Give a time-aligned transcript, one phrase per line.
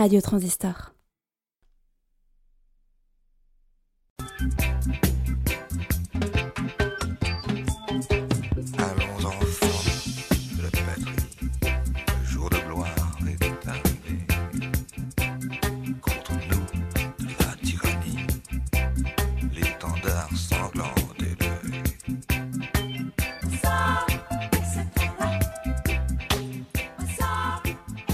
[0.00, 0.94] Radio Transistor.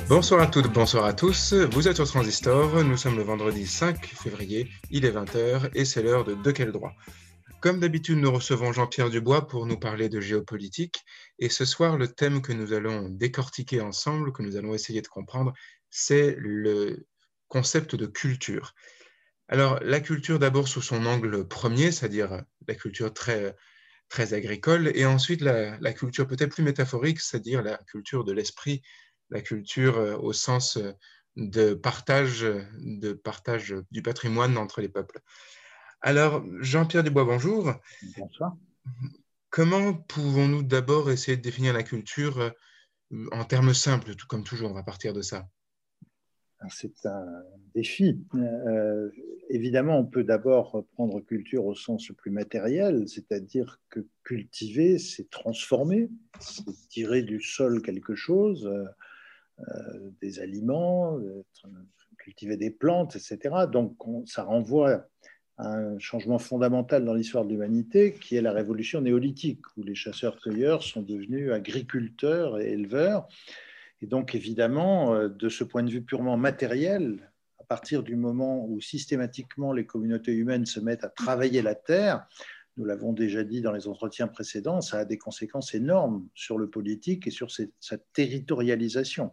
[0.09, 1.53] Bonsoir à toutes, bonsoir à tous.
[1.53, 2.85] Vous êtes sur Transistor.
[2.85, 4.71] Nous sommes le vendredi 5 février.
[4.89, 6.95] Il est 20h et c'est l'heure de De quel droit
[7.61, 11.05] Comme d'habitude, nous recevons Jean-Pierre Dubois pour nous parler de géopolitique.
[11.41, 15.09] Et ce soir, le thème que nous allons décortiquer ensemble, que nous allons essayer de
[15.09, 15.53] comprendre,
[15.91, 17.09] c'est le
[17.49, 18.75] concept de culture.
[19.49, 23.57] Alors, la culture d'abord sous son angle premier, c'est-à-dire la culture très,
[24.33, 28.83] agricole, et ensuite la culture peut-être plus métaphorique, c'est-à-dire la culture de l'esprit
[29.31, 30.93] la culture euh, au sens euh,
[31.37, 32.47] de partage,
[32.79, 35.21] de partage du patrimoine entre les peuples.
[36.01, 37.75] Alors, Jean-Pierre Dubois, bonjour.
[38.17, 38.57] Bonsoir.
[39.51, 42.51] Comment pouvons-nous d'abord essayer de définir la culture euh,
[43.33, 45.47] en termes simples, tout comme toujours, on va partir de ça?
[46.71, 47.43] C'est un
[47.75, 48.19] défi.
[49.51, 55.29] évidemment, on peut d'abord prendre culture au sens le plus matériel, c'est-à-dire que cultiver, c'est
[55.29, 56.09] transformer,
[56.41, 58.87] c'est tirer du sol quelque chose, euh,
[60.21, 61.19] des aliments,
[62.19, 63.39] cultiver des plantes, etc.
[63.71, 63.97] Donc
[64.27, 65.07] ça renvoie
[65.59, 69.95] à un changement fondamental dans l'histoire de l'humanité qui est la révolution néolithique, où les
[69.95, 73.27] chasseurs-cueilleurs sont devenus agriculteurs et éleveurs.
[74.03, 78.67] Et donc évidemment, euh, de ce point de vue purement matériel, à partir du moment
[78.67, 82.27] où systématiquement les communautés humaines se mettent à travailler la terre,
[82.77, 86.69] nous l'avons déjà dit dans les entretiens précédents, ça a des conséquences énormes sur le
[86.69, 89.33] politique et sur sa territorialisation.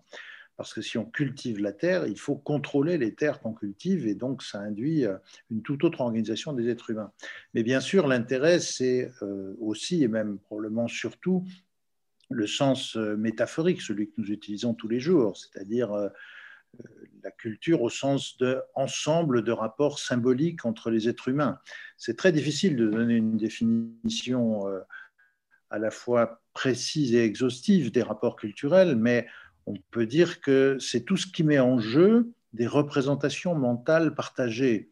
[0.55, 4.13] Parce que si on cultive la terre, il faut contrôler les terres qu'on cultive et
[4.13, 5.17] donc ça induit euh,
[5.49, 7.11] une toute autre organisation des êtres humains.
[7.53, 11.43] Mais bien sûr, l'intérêt, c'est euh, aussi et même probablement surtout
[12.29, 15.91] le sens euh, métaphorique, celui que nous utilisons tous les jours, c'est-à-dire
[17.23, 21.59] la culture au sens d'ensemble de rapports symboliques entre les êtres humains.
[21.97, 24.79] C'est très difficile de donner une définition euh,
[25.69, 29.27] à la fois précise et exhaustive des rapports culturels, mais
[29.65, 34.91] on peut dire que c'est tout ce qui met en jeu des représentations mentales partagées,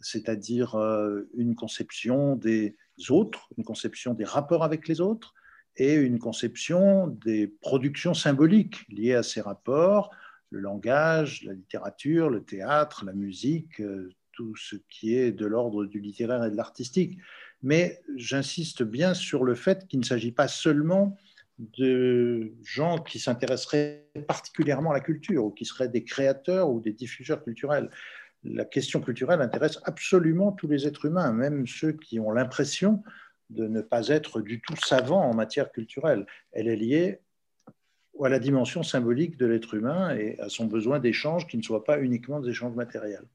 [0.00, 2.76] c'est-à-dire euh, une conception des
[3.08, 5.34] autres, une conception des rapports avec les autres
[5.76, 10.10] et une conception des productions symboliques liées à ces rapports,
[10.50, 15.84] le langage, la littérature, le théâtre, la musique, euh, tout ce qui est de l'ordre
[15.84, 17.18] du littéraire et de l'artistique.
[17.62, 21.16] Mais j'insiste bien sur le fait qu'il ne s'agit pas seulement
[21.58, 26.92] de gens qui s'intéresseraient particulièrement à la culture ou qui seraient des créateurs ou des
[26.92, 27.90] diffuseurs culturels.
[28.44, 33.02] La question culturelle intéresse absolument tous les êtres humains, même ceux qui ont l'impression
[33.50, 36.26] de ne pas être du tout savants en matière culturelle.
[36.52, 37.20] Elle est liée
[38.24, 41.84] à la dimension symbolique de l'être humain et à son besoin d'échanges qui ne soient
[41.84, 43.26] pas uniquement des échanges matériels.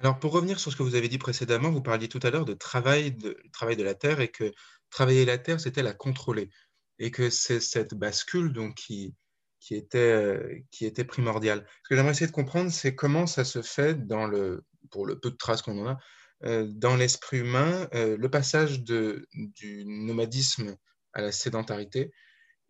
[0.00, 2.44] Alors pour revenir sur ce que vous avez dit précédemment, vous parliez tout à l'heure
[2.44, 4.52] de travail de, travail de la terre et que
[4.90, 6.50] travailler la terre, c'était la contrôler
[6.98, 9.14] et que c'est cette bascule donc, qui,
[9.60, 11.66] qui, était, qui était primordiale.
[11.82, 15.18] Ce que j'aimerais essayer de comprendre, c'est comment ça se fait dans le, pour le
[15.18, 15.98] peu de traces qu'on en a,
[16.44, 20.76] euh, dans l'esprit humain, euh, le passage de, du nomadisme
[21.12, 22.12] à la sédentarité,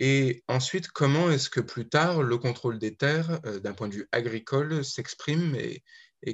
[0.01, 3.95] et ensuite, comment est-ce que plus tard, le contrôle des terres, euh, d'un point de
[3.95, 5.83] vue agricole, s'exprime et,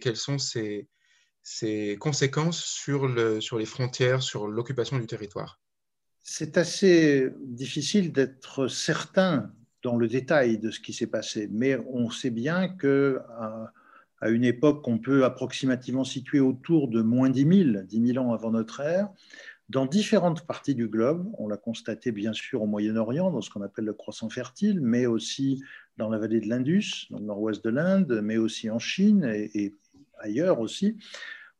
[0.01, 0.89] quelles sont ses,
[2.01, 5.61] conséquences sur, le, sur les frontières, sur l'occupation du territoire?
[6.23, 9.53] C'est assez difficile d'être certain
[9.83, 13.21] dans le détail de ce qui s'est passé, mais on sait bien que
[14.21, 18.33] à une époque qu'on peut approximativement situer autour de moins 10 000, 10 000 ans
[18.33, 19.11] avant notre ère,
[19.69, 21.31] dans différentes parties du globe.
[21.39, 25.07] On l'a constaté bien sûr au Moyen-Orient, dans ce qu'on appelle le croissant fertile, mais
[25.07, 25.63] aussi
[25.97, 29.75] dans la vallée de l'Indus, dans le nord-ouest de l'Inde, mais aussi en Chine et,
[30.19, 30.97] ailleurs aussi.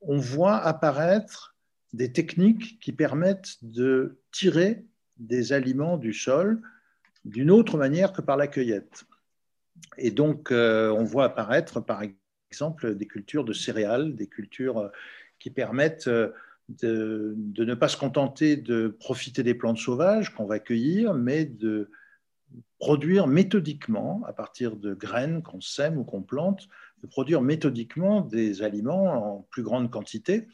[0.01, 1.57] On voit apparaître
[1.93, 4.85] des techniques qui permettent de tirer
[5.17, 6.61] des aliments du sol
[7.25, 9.05] d'une autre manière que par la cueillette.
[9.97, 12.03] Et donc, euh, on voit apparaître, par
[12.51, 14.91] exemple, des cultures de céréales, des cultures
[15.39, 16.09] qui permettent
[16.69, 21.91] de, ne pas se contenter de profiter des plantes sauvages qu'on va cueillir, mais de
[22.79, 26.69] produire méthodiquement, à partir de graines qu'on sème ou qu'on plante,
[27.03, 30.49] de produire méthodiquement des aliments en plus grande quantité.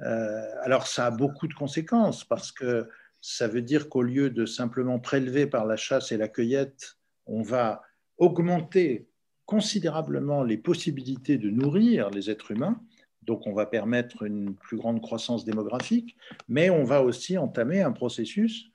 [0.00, 2.88] Euh, alors ça a beaucoup de conséquences parce que
[3.20, 7.42] ça veut dire qu'au lieu de simplement prélever par la chasse et la cueillette, on
[7.42, 7.82] va
[8.18, 9.08] augmenter
[9.46, 12.80] considérablement les possibilités de nourrir les êtres humains.
[13.26, 16.16] Donc, on va permettre une plus grande croissance démographique,
[16.48, 18.70] mais on va aussi entamer un processus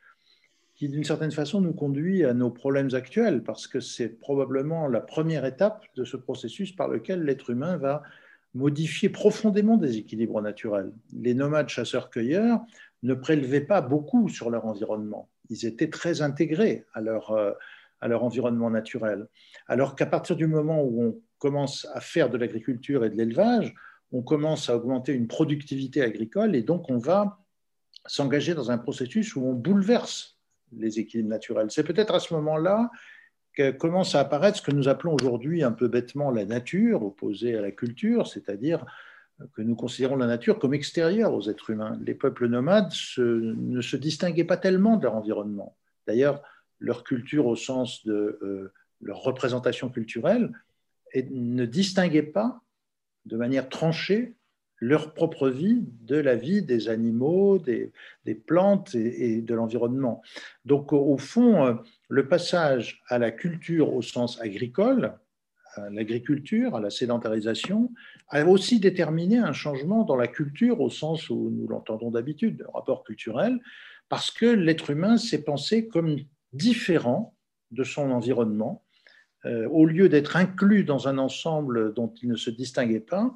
[0.75, 5.01] qui, d'une certaine façon, nous conduit à nos problèmes actuels, parce que c'est probablement la
[5.01, 8.01] première étape de ce processus par lequel l'être humain va
[8.53, 10.91] modifier profondément des équilibres naturels.
[11.13, 12.61] Les nomades chasseurs-cueilleurs
[13.03, 15.29] ne prélevaient pas beaucoup sur leur environnement.
[15.49, 17.51] Ils étaient très intégrés à leur, euh,
[18.01, 19.27] à leur environnement naturel.
[19.67, 23.73] Alors qu'à partir du moment où on commence à faire de l'agriculture et de l'élevage,
[24.11, 27.39] on commence à augmenter une productivité agricole et donc on va
[28.05, 30.39] s'engager dans un processus où on bouleverse
[30.71, 31.67] les équilibres naturels.
[31.69, 32.89] C'est peut-être à ce moment-là
[33.53, 37.55] que commence à apparaître ce que nous appelons aujourd'hui un peu bêtement la nature, opposée
[37.55, 38.85] à la culture, c'est-à-dire
[39.53, 41.97] que nous considérons la nature comme extérieure aux êtres humains.
[42.05, 45.77] Les peuples nomades ne se distinguaient pas tellement de leur environnement.
[46.07, 46.41] D'ailleurs,
[46.79, 50.51] leur culture au sens de euh, leur représentation culturelle
[51.13, 52.61] et ne distinguait pas
[53.25, 54.35] de manière tranchée
[54.81, 57.91] leur propre vie de la vie des animaux, des,
[58.47, 60.21] plantes et, de l'environnement.
[60.65, 61.73] Donc au fond, euh,
[62.07, 65.17] le passage à la culture au sens agricole,
[65.75, 67.91] à l'agriculture, à la sédentarisation,
[68.29, 72.69] a aussi déterminé un changement dans la culture au sens où nous l'entendons d'habitude, le
[72.73, 73.59] rapport culturel,
[74.07, 76.17] parce que l'être humain s'est pensé comme
[76.53, 77.35] différent
[77.71, 78.83] de son environnement.
[79.45, 83.33] Euh, au lieu d'être inclus dans un ensemble dont il ne se distinguait pas,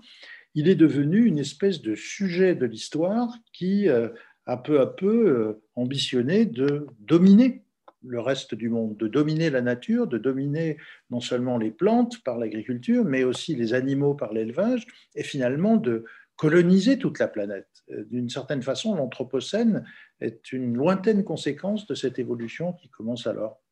[0.54, 4.10] il est devenu une espèce de sujet de l'histoire qui euh,
[4.46, 7.64] a peu à peu euh, ambitionné de dominer
[8.06, 10.76] le reste du monde, de dominer la nature, de dominer
[11.10, 14.86] non seulement les plantes par l'agriculture, mais aussi les animaux par l'élevage,
[15.16, 16.04] et finalement de
[16.36, 17.70] coloniser toute la planète.
[18.10, 19.86] D'une certaine façon, l'Anthropocène
[20.20, 23.64] est une lointaine conséquence de cette évolution qui commence alors.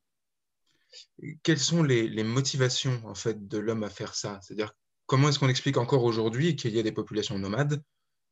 [1.44, 4.40] Quelles sont les, motivations en fait de l'homme à faire ça?
[4.42, 4.74] C'est-à-dire
[5.06, 7.82] comment est-ce qu'on explique encore aujourd'hui qu'il y a des populations nomades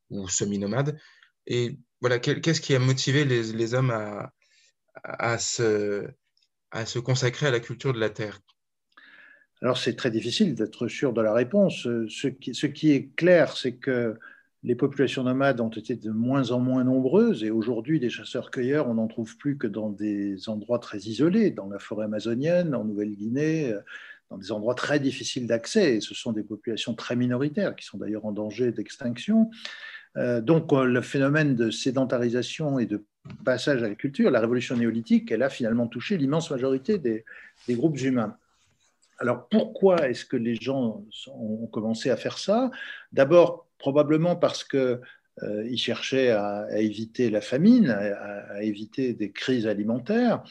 [0.09, 0.99] ou semi-nomades?
[1.47, 3.91] Et voilà, qu'est-ce qui a motivé les, hommes
[5.03, 6.09] à, se,
[6.99, 8.39] consacrer à la culture de la terre?
[9.61, 11.87] Alors c'est très difficile d'être sûr de la réponse.
[12.41, 14.17] Qui, ce qui est clair, c'est que
[14.63, 18.95] les populations nomades ont été de moins en moins nombreuses et aujourd'hui, des chasseurs-cueilleurs, on
[18.95, 23.73] n'en trouve plus que dans des endroits très isolés, dans la forêt amazonienne, en Nouvelle-Guinée,
[24.29, 25.95] dans des endroits très difficiles d'accès.
[25.95, 29.49] Et ce sont des populations très minoritaires qui sont d'ailleurs en danger d'extinction.
[30.17, 33.05] Euh, donc le phénomène de sédentarisation et de
[33.45, 37.23] passage à la culture, la révolution néolithique, elle a finalement touché l'immense majorité des,
[37.67, 38.35] des groupes humains.
[39.19, 42.71] Alors pourquoi est-ce que les gens ont commencé à faire ça?
[43.11, 44.99] D'abord probablement parce qu'ils
[45.43, 50.43] euh, cherchaient à, éviter la famine, à, éviter des crises alimentaires,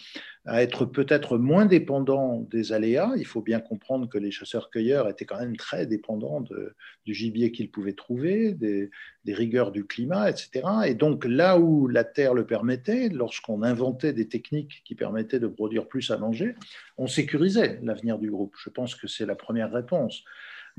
[0.47, 3.13] à être peut-être moins dépendants des aléas.
[3.19, 7.71] Il faut bien comprendre que les chasseurs-cueilleurs étaient quand même très dépendants du gibier qu'ils
[7.71, 8.91] pouvaient trouver, des,
[9.27, 10.63] rigueurs du climat, etc.
[10.87, 15.49] Et donc là où la terre le permettait, lorsqu'on inventait des techniques qui permettaient de
[15.49, 16.55] produire plus à manger,
[16.97, 18.55] on sécurisait l'avenir du groupe.
[18.65, 20.25] Je pense que c'est la première réponse.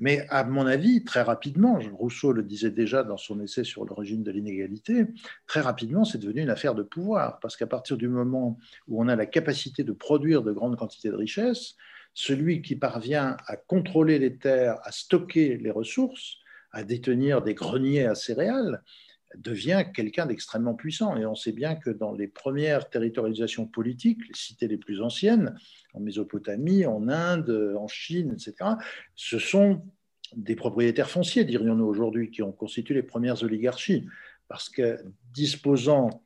[0.02, 4.24] Mais à mon avis, très rapidement, Rousseau le disait déjà dans son essai sur l'origine
[4.24, 5.06] de l'inégalité,
[5.46, 8.58] très rapidement, c'est devenu une affaire de pouvoir, parce qu'à partir du moment
[8.88, 11.76] où on a la capacité de produire de grandes quantités de richesses,
[12.14, 16.38] celui qui parvient à contrôler les terres, à stocker les ressources,
[16.72, 18.82] à détenir des greniers à céréales,
[19.38, 21.16] devient quelqu'un d'extrêmement puissant.
[21.18, 25.56] Et on sait bien que dans les premières territorialisations politiques, les cités les plus anciennes,
[25.94, 28.72] en Mésopotamie, en Inde, en Chine, etc.,
[29.16, 29.84] ce sont
[30.36, 34.08] des propriétaires fonciers, dirions-nous aujourd'hui, qui ont constitué les premières oligarchies.
[34.48, 35.00] Parce que
[35.34, 36.24] disposant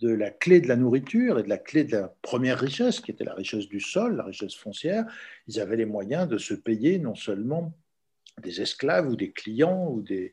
[0.00, 3.10] de la clé de la nourriture et de la clé de la première richesse, qui
[3.10, 5.04] était la richesse du sol, la richesse foncière,
[5.46, 7.72] ils avaient les moyens de se payer non seulement
[8.42, 10.32] des esclaves ou des clients ou des,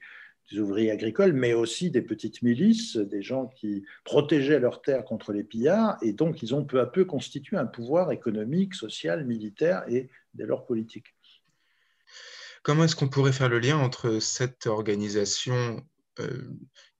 [0.56, 5.44] ouvriers agricoles, mais aussi des petites milices, des gens qui protégeaient leurs terres contre les
[5.44, 10.10] pillards, et donc ils ont peu à peu constitué un pouvoir économique, social, militaire et
[10.36, 11.12] dès lors politique.
[12.63, 15.82] Comment est-ce qu'on pourrait faire le lien entre cette organisation
[16.22, 16.48] euh,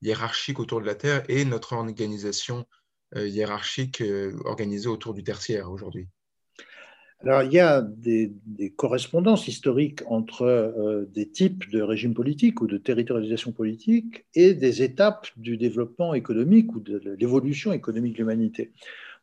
[0.02, 2.66] hiérarchique autour de la Terre et notre organisation
[3.16, 6.10] euh, hiérarchique euh, organisée autour du tertiaire aujourd'hui?
[7.22, 8.34] Alors, il y a des,
[8.76, 15.30] correspondances historiques entre des types de régimes politiques ou de territorialisation politique et des étapes
[15.38, 18.74] du développement économique ou de l'évolution économique de l'humanité.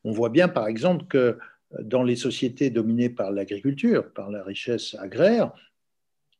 [0.05, 1.37] On voit bien, par exemple, que
[1.79, 5.53] dans les sociétés dominées par l'agriculture, par la richesse agraire,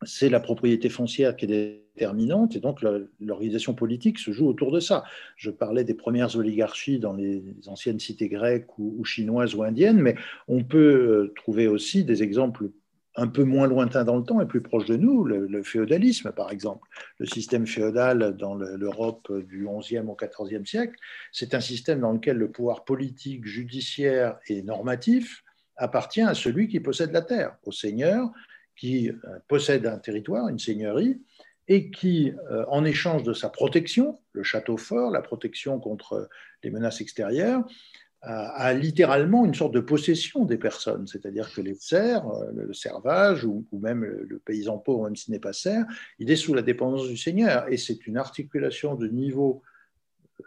[0.03, 2.81] c'est la propriété foncière qui est déterminante et donc
[3.21, 5.05] l'organisation politique se joue autour de ça.
[5.37, 10.15] Je parlais des premières oligarchies dans les anciennes cités grecques ou, chinoises ou indiennes, mais
[10.49, 12.71] on peut euh, trouver aussi des exemples
[13.17, 16.51] un peu moins lointain dans le temps et plus proche de nous, le, féodalisme par
[16.53, 16.89] exemple.
[17.19, 20.95] Le système féodal dans l'Europe du XIe au XIVe siècle,
[21.33, 25.43] c'est un système dans lequel le pouvoir politique, judiciaire et normatif
[25.77, 28.31] appartient à celui qui possède la terre, au seigneur
[28.81, 29.15] qui euh,
[29.47, 31.21] possède un territoire, une seigneurie,
[31.69, 36.31] et qui, euh, en échange de sa protection, le château fort, la protection contre
[36.65, 37.63] les menaces extérieures,
[38.23, 43.45] a, littéralement une sorte de possession des personnes, c'est-à-dire que les serfs, euh, le servage
[43.45, 45.87] ou, même le, paysan pauvre, même s'il n'est pas serf,
[46.19, 47.67] il est sous la dépendance du seigneur.
[47.73, 49.70] Et c'est une articulation de niveau euh,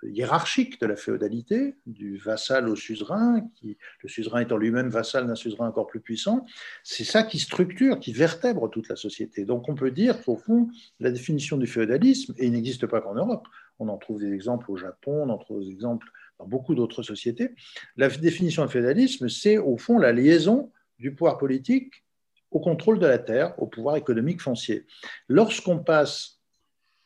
[0.04, 5.36] hiérarchique de la féodalité, du vassal au suzerain, qui, le suzerain étant lui-même vassal d'un
[5.36, 6.46] suzerain encore plus puissant,
[6.84, 9.46] c'est ça qui structure, qui vertèbre toute la société.
[9.46, 10.70] Donc on peut dire qu'au fond,
[11.00, 13.48] la définition du féodalisme, et il n'existe pas qu'en Europe,
[13.80, 16.08] on en trouve des exemples au Japon, on en trouve des exemples
[16.40, 17.50] dans beaucoup d'autres sociétés.
[17.98, 22.04] La définition de féodalisme, c'est au fond la liaison du pouvoir politique
[22.52, 24.86] au contrôle de la terre, au pouvoir économique foncier.
[25.28, 26.40] Lorsqu'on passe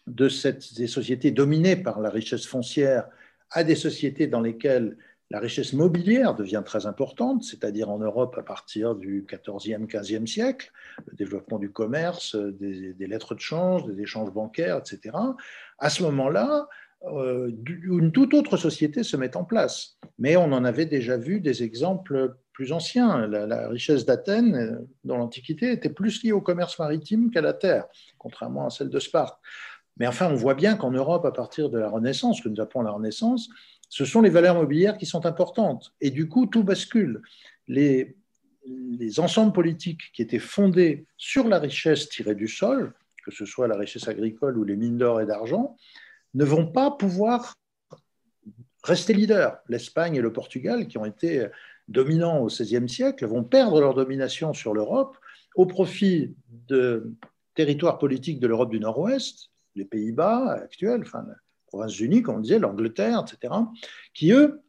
[0.08, 3.08] de cette, des sociétés dominées par la richesse foncière
[3.52, 4.98] à des sociétés dans lesquelles
[5.30, 10.72] la richesse mobilière devient très importante, c'est-à-dire en Europe à partir du 14e, 15e siècle,
[11.06, 15.18] le développement du commerce, des, lettres de change, des échanges bancaires, etc.
[15.80, 16.70] À ce moment-là,
[17.04, 19.98] euh, une toute autre société se met en place.
[20.18, 23.28] Mais on en avait déjà vu des exemples plus anciens.
[23.28, 27.86] La, richesse d'Athènes, euh, dans l'Antiquité, était plus liée au commerce maritime qu'à la terre,
[28.18, 29.38] contrairement à celle de Sparte.
[30.00, 32.82] Mais enfin, on voit bien qu'en Europe, à partir de la Renaissance, que nous appelons
[32.84, 33.50] la Renaissance,
[33.90, 35.94] ce sont les valeurs mobilières qui sont importantes.
[36.02, 37.22] Et du coup, tout bascule.
[37.68, 38.16] Les,
[38.66, 43.68] les ensembles politiques qui étaient fondés sur la richesse tirée du sol, que ce soit
[43.68, 45.76] la richesse agricole ou les mines d'or et d'argent,
[46.34, 47.56] ne vont pas pouvoir
[48.84, 49.58] rester leaders.
[49.68, 51.48] L'Espagne et le Portugal, qui ont été
[51.88, 55.18] dominants au XVIe siècle, vont perdre leur domination sur l'Europe
[55.56, 56.36] au profit
[56.68, 57.12] de
[57.56, 61.36] territoires politiques de l'Europe du Nord-Ouest, les Pays-Bas actuels, enfin, les
[61.68, 63.54] provinces unies, comme on disait, l'Angleterre, etc.,
[64.14, 64.62] qui, eux,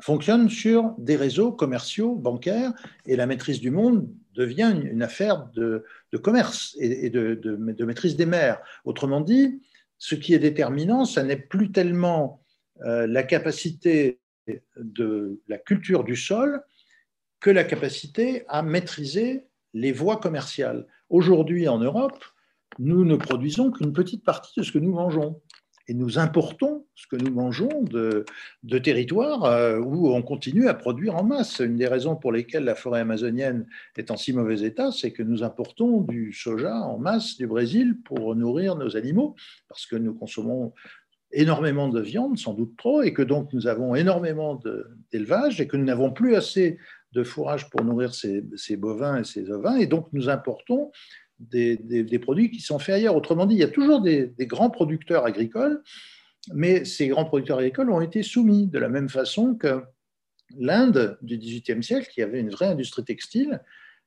[0.00, 2.72] fonctionnent sur des réseaux commerciaux, bancaires,
[3.06, 5.84] et la maîtrise du monde devient une, affaire de,
[6.22, 8.60] commerce et, de, maîtrise des mers.
[8.84, 9.60] Autrement dit,
[9.98, 12.42] ce qui est déterminant, ce n'est plus tellement
[12.82, 14.20] euh, la capacité
[14.76, 16.62] de la culture du sol
[17.40, 20.86] que la capacité à maîtriser les voies commerciales.
[21.08, 22.24] Aujourd'hui, en Europe,
[22.78, 25.40] nous ne produisons qu'une petite partie de ce que nous mangeons
[25.90, 28.24] et nous importons ce que nous mangeons de,
[28.78, 31.58] territoires euh, où on continue à produire en masse.
[31.58, 35.24] Une des raisons pour lesquelles la forêt amazonienne est en si mauvais état, c'est que
[35.24, 39.34] nous importons du soja en masse du Brésil pour nourrir nos animaux,
[39.68, 40.72] parce que nous consommons
[41.32, 44.60] énormément de viande, sans doute trop, et que donc nous avons énormément
[45.10, 46.78] d'élevage et que nous n'avons plus assez
[47.12, 50.92] de fourrage pour nourrir ces, ces, bovins et ces ovins, et donc nous importons
[51.40, 53.16] des, produits qui sont faits ailleurs.
[53.16, 55.82] Autrement dit, il y a toujours des, grands producteurs agricoles,
[56.52, 59.82] mais ces grands producteurs agricoles ont été soumis de la même façon que
[60.56, 63.60] l'Inde du XVIIIe siècle, qui avait une vraie industrie textile,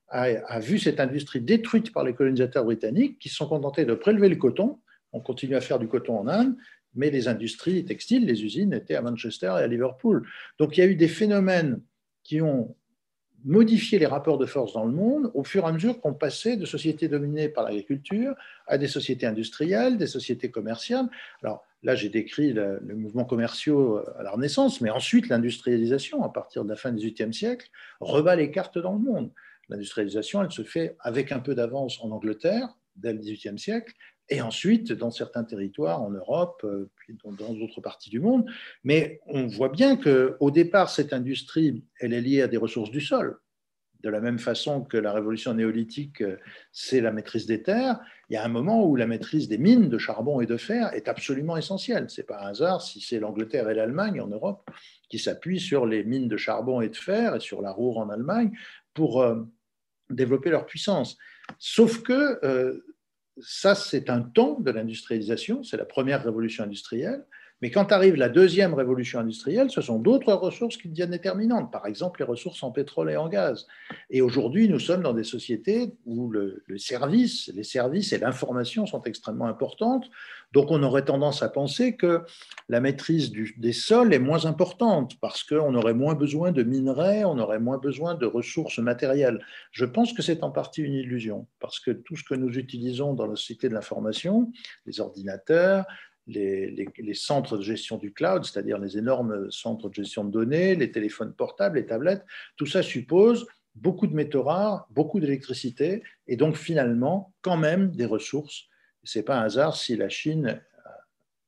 [0.08, 4.28] a, vu cette industrie détruite par les colonisateurs britanniques qui se sont contentés de prélever
[4.28, 4.80] le coton.
[5.12, 6.54] On continue à faire du coton en Inde,
[6.94, 10.24] mais les industries textiles, les usines étaient à Manchester et à Liverpool.
[10.58, 11.80] Donc il y a eu des phénomènes
[12.22, 12.76] qui ont
[13.44, 16.56] modifier les rapports de force dans le monde au fur et à mesure qu'on passait
[16.56, 18.34] de sociétés dominées par l'agriculture
[18.66, 21.08] à des sociétés industrielles, des sociétés commerciales.
[21.42, 26.64] Alors là, j'ai décrit le, mouvement commerciaux à la Renaissance, mais ensuite l'industrialisation, à partir
[26.64, 27.68] de la fin du XVIIIe siècle,
[28.00, 29.30] rebat les cartes dans le monde.
[29.68, 33.92] L'industrialisation, elle se fait avec un peu d'avance en Angleterre, dès le XVIIIe siècle,
[34.28, 38.46] et ensuite dans certains territoires en Europe, euh, puis dans d'autres parties du monde.
[38.82, 43.00] Mais on voit bien qu'au départ, cette industrie, elle est liée à des ressources du
[43.00, 43.38] sol.
[44.00, 46.36] De la même façon que la révolution néolithique, euh,
[46.72, 48.00] c'est la maîtrise des terres,
[48.30, 50.92] il y a un moment où la maîtrise des mines de charbon et de fer
[50.94, 52.08] est absolument essentielle.
[52.08, 54.70] Ce n'est pas un hasard si c'est l'Angleterre et l'Allemagne en Europe
[55.10, 58.08] qui s'appuient sur les mines de charbon et de fer et sur la Ruhr en
[58.08, 58.52] Allemagne
[58.94, 59.42] pour euh,
[60.08, 61.16] développer leur puissance.
[61.58, 62.40] Sauf que
[63.40, 67.24] ça, c'est un temps de l'industrialisation, c'est la première révolution industrielle.
[67.64, 71.86] Mais quand arrive la deuxième révolution industrielle, ce sont d'autres ressources qui deviennent déterminantes, par
[71.86, 73.66] exemple les ressources en pétrole et en gaz.
[74.10, 79.02] Et aujourd'hui, nous sommes dans des sociétés où le, service, les services et l'information sont
[79.04, 80.10] extrêmement importantes.
[80.52, 82.20] Donc on aurait tendance à penser que
[82.68, 87.38] la maîtrise des sols est moins importante parce qu'on aurait moins besoin de minerais, on
[87.38, 89.40] aurait moins besoin de ressources matérielles.
[89.72, 93.14] Je pense que c'est en partie une illusion parce que tout ce que nous utilisons
[93.14, 94.52] dans la société de l'information,
[94.84, 95.86] les ordinateurs,
[96.26, 100.90] les, centres de gestion du cloud, c'est-à-dire les énormes centres de gestion de données, les
[100.90, 102.24] téléphones portables, les tablettes,
[102.56, 108.06] tout ça suppose beaucoup de métaux rares, beaucoup d'électricité, et donc finalement, quand même, des
[108.06, 108.64] ressources.
[109.02, 110.60] Ce n'est pas un hasard si la Chine,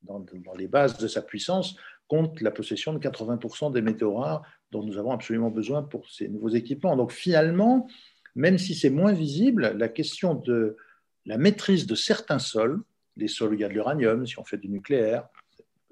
[0.02, 0.25] dans,
[0.56, 1.76] les bases de sa puissance,
[2.09, 6.28] compte la possession de 80% des métaux rares dont nous avons absolument besoin pour ces
[6.28, 6.97] nouveaux équipements.
[6.97, 7.88] Donc finalement,
[8.35, 10.76] même si c'est moins visible, la question de
[11.25, 12.83] la maîtrise de certains sols,
[13.16, 15.28] les a de l'uranium, si on fait du nucléaire,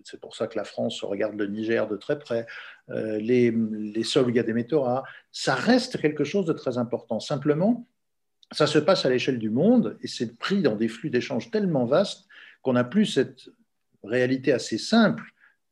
[0.04, 2.46] c'est pour ça que la France regarde le Niger de très près,
[2.90, 4.84] euh, les, les, a des métaux
[5.32, 7.20] ça reste quelque chose de très important.
[7.20, 7.86] Simplement,
[8.52, 11.86] ça se passe à l'échelle du monde et c'est pris dans des flux d'échanges tellement
[11.86, 12.26] vastes
[12.62, 13.48] qu'on n'a plus cette
[14.02, 15.24] réalité assez simple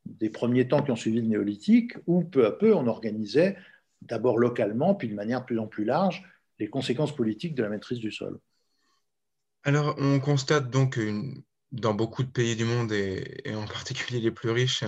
[0.05, 3.57] des premiers temps qui ont suivi le néolithique, où peu à peu on organisait
[4.01, 6.23] d'abord localement, puis de manière de plus en plus large,
[6.59, 8.39] les conséquences politiques de la maîtrise du sol.
[9.63, 14.31] Alors, on constate donc une, dans beaucoup de pays du monde, et, en particulier les
[14.31, 14.83] plus riches,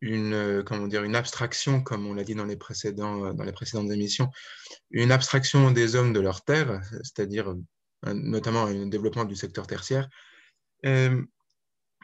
[0.00, 3.52] une, euh, comment dire, une abstraction, comme on l'a dit dans les, précédents, dans les
[3.52, 4.30] précédentes émissions,
[4.90, 7.54] une abstraction des hommes de leur terre, c'est-à-dire
[8.04, 10.08] notamment un développement du secteur tertiaire.
[10.84, 11.22] Euh,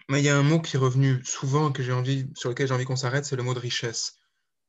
[0.08, 2.66] mais il y a un mot qui est revenu souvent, que j'ai envie, sur lequel
[2.66, 4.18] j'ai envie qu'on s'arrête, c'est le mot de richesse,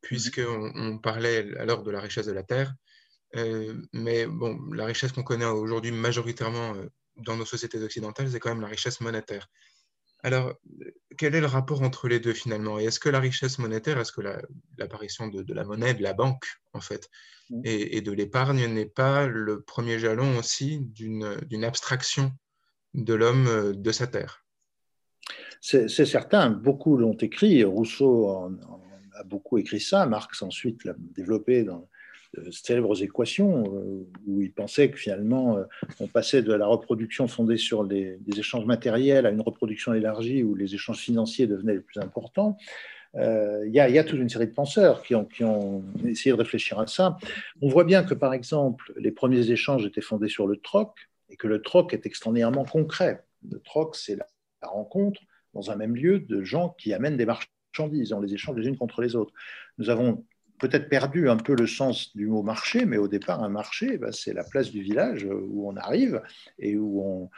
[0.02, 2.74] puisqu'on on parlait alors de la richesse de la terre.
[3.36, 8.40] Euh, mais bon, la richesse qu'on connaît aujourd'hui majoritairement euh, dans nos sociétés occidentales, c'est
[8.40, 9.50] quand même la richesse monétaire.
[10.24, 10.54] Alors,
[11.18, 12.80] quel est le rapport entre les deux finalement?
[12.80, 14.22] Et est-ce que la richesse monétaire, est-ce que
[14.78, 17.10] l'apparition de, de, la monnaie, de la banque en fait,
[17.66, 22.32] et, et de l'épargne n'est pas le premier jalon aussi d'une abstraction
[22.94, 24.46] de l'homme euh, de sa terre?
[25.60, 27.64] C'est certain, beaucoup l'ont écrit.
[27.64, 28.28] Rousseau
[29.16, 30.06] a beaucoup écrit ça.
[30.06, 31.88] Marx ensuite l'a développé dans
[32.52, 35.64] célèbres équations euh, où il pensait que finalement euh,
[36.00, 40.56] on passait de la reproduction fondée sur des échanges matériels à une reproduction élargie où
[40.56, 42.58] les échanges financiers devenaient les plus importants.
[43.16, 46.88] Euh, il y, a toute une série de penseurs qui ont, essayé de réfléchir à
[46.88, 47.18] ça.
[47.62, 51.36] On voit bien que, par exemple, les premiers échanges étaient fondés sur le troc et
[51.36, 53.24] que le troc est extraordinairement concret.
[53.50, 54.26] Le troc, c'est la,
[54.64, 55.22] rencontre
[55.54, 58.78] dans un même lieu de gens qui amènent des marchandises, on les échange les unes
[58.78, 59.34] contre les autres.
[59.78, 60.24] Nous avons
[60.64, 64.14] peut-être perdu un peu le sens du mot marché, mais au départ, un marché, bah,
[64.14, 66.22] c'est la place du village où on arrive
[66.58, 67.30] et où,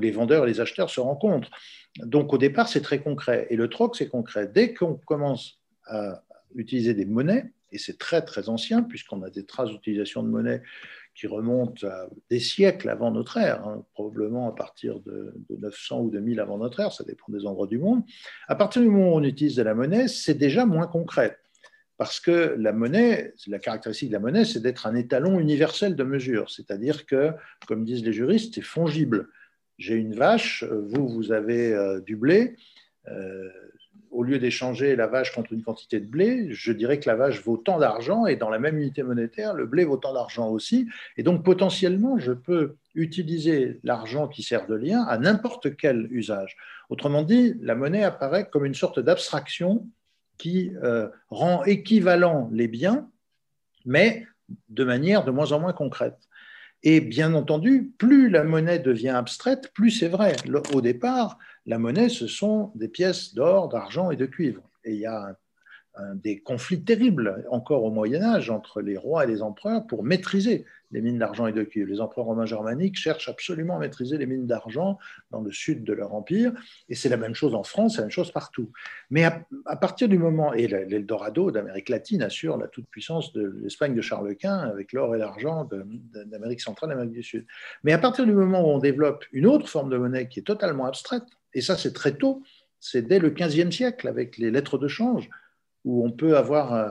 [0.00, 1.50] les vendeurs et les acheteurs se rencontrent.
[1.98, 3.46] Donc au départ, c'est très concret.
[3.50, 4.48] Et le troc, c'est concret.
[4.52, 6.22] Dès qu'on commence à
[6.56, 10.62] utiliser des monnaies, et c'est très très ancien, puisqu'on a des traces d'utilisation de monnaie
[11.14, 16.10] qui remontent à des siècles avant notre ère, hein, probablement à partir de, 900 ou
[16.10, 18.02] de 1000 avant notre ère, ça dépend des endroits du monde.
[18.48, 21.38] À partir du moment où on utilise de la monnaie, c'est déjà moins concret.
[21.98, 26.04] Parce que la monnaie, la caractéristique de la monnaie, c'est d'être un étalon universel de
[26.04, 26.50] mesure.
[26.50, 27.32] C'est-à-dire que,
[27.66, 29.28] comme disent les juristes, c'est fongible.
[29.78, 32.56] J'ai une vache, vous, vous avez euh, du blé.
[33.08, 33.50] Euh,
[34.10, 37.42] au lieu d'échanger la vache contre une quantité de blé, je dirais que la vache
[37.42, 40.88] vaut tant d'argent et dans la même unité monétaire, le blé vaut tant d'argent aussi.
[41.18, 46.56] Et donc potentiellement, je peux utiliser l'argent qui sert de lien à n'importe quel usage.
[46.88, 49.86] Autrement dit, la monnaie apparaît comme une sorte d'abstraction
[50.38, 53.08] qui euh, rend équivalent les biens,
[53.84, 54.26] mais
[54.68, 56.18] de manière de moins en moins concrète.
[56.82, 60.36] Et bien entendu, plus la monnaie devient abstraite, plus c'est vrai.
[60.72, 64.62] Au départ, la monnaie, ce sont des pièces d'or, d'argent et de cuivre.
[64.84, 65.36] Et il y a
[66.14, 70.66] des conflits terribles encore au Moyen Âge entre les rois et les empereurs pour maîtriser
[70.92, 71.90] les mines d'argent et de cuivre.
[71.90, 74.98] Les empereurs romains germaniques cherchent absolument à maîtriser les mines d'argent
[75.30, 76.52] dans le sud de leur empire,
[76.88, 78.70] et c'est la même chose en France, c'est la même chose partout.
[79.10, 84.00] Mais à, partir du moment, et l'Eldorado d'Amérique latine assure la toute-puissance de l'Espagne de
[84.00, 85.68] Charles Quint avec l'or et l'argent
[86.26, 87.46] d'Amérique centrale et d'Amérique du Sud.
[87.84, 90.44] Mais à partir du moment où on développe une autre forme de monnaie qui est
[90.44, 92.42] totalement abstraite, et ça c'est très tôt,
[92.80, 95.28] c'est dès le XVe siècle avec les lettres de change,
[95.86, 96.90] où on peut avoir euh,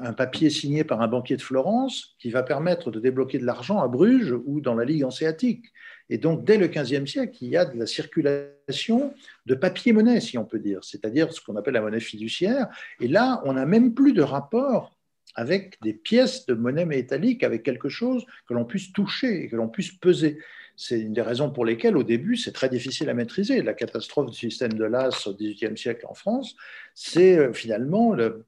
[0.00, 3.80] un papier signé par un banquier de Florence qui va permettre de débloquer de l'argent
[3.80, 5.66] à Bruges ou dans la Ligue hanséatique.
[6.10, 9.14] Et donc, dès le XVe siècle, il y a de la circulation
[9.46, 12.68] de papier-monnaie, si on peut dire, c'est-à-dire ce qu'on appelle la monnaie fiduciaire.
[13.00, 14.96] Et là, on n'a même plus de rapport
[15.34, 19.56] avec des pièces de monnaie métallique, avec quelque chose que l'on puisse toucher et que
[19.56, 20.38] l'on puisse peser.
[20.76, 23.62] C'est une des raisons pour lesquelles, au début, c'est très difficile à maîtriser.
[23.62, 26.56] La catastrophe du système de l'as au XVIIIe siècle en France,
[26.94, 28.44] c'est euh, finalement le,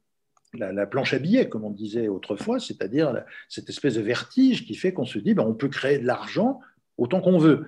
[0.54, 4.92] la, planche à billets, comme on disait autrefois, c'est-à-dire cette espèce de vertige qui fait
[4.92, 6.60] qu'on se dit ben, on peut créer de l'argent
[6.98, 7.66] autant qu'on veut.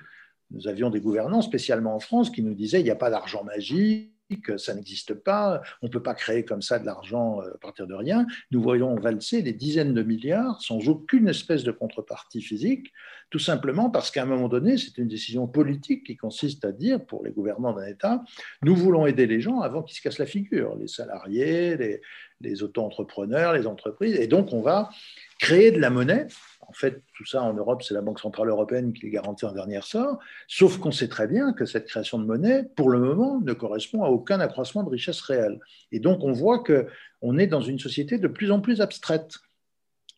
[0.51, 3.45] Nous avions des gouvernants, spécialement en France, qui nous disaient il n'y a pas d'argent
[3.45, 4.13] magique,
[4.57, 7.87] ça n'existe pas, on ne peut pas créer comme ça de l'argent euh, à partir
[7.87, 8.27] de rien.
[8.51, 12.93] Nous voyons valser des dizaines de milliards sans aucune espèce de contrepartie physique,
[13.31, 17.05] tout simplement parce qu'à un moment donné, c'est une décision politique qui consiste à dire,
[17.05, 18.23] pour les gouvernants d'un État,
[18.63, 22.01] nous voulons aider les gens avant qu'ils se cassent la figure, les salariés, les,
[22.41, 24.91] les auto-entrepreneurs, les entreprises, et donc on va
[25.39, 26.27] créer de la monnaie
[26.69, 29.53] En fait, tout ça en Europe, c'est la Banque Centrale Européenne qui les garantit en
[29.53, 33.41] dernier sort, sauf qu'on sait très bien que cette création de monnaie, pour le moment,
[33.41, 35.61] ne correspond à aucun accroissement de richesse réelle.
[35.93, 39.39] Et donc, on voit qu'on est dans une société de plus en plus abstraite.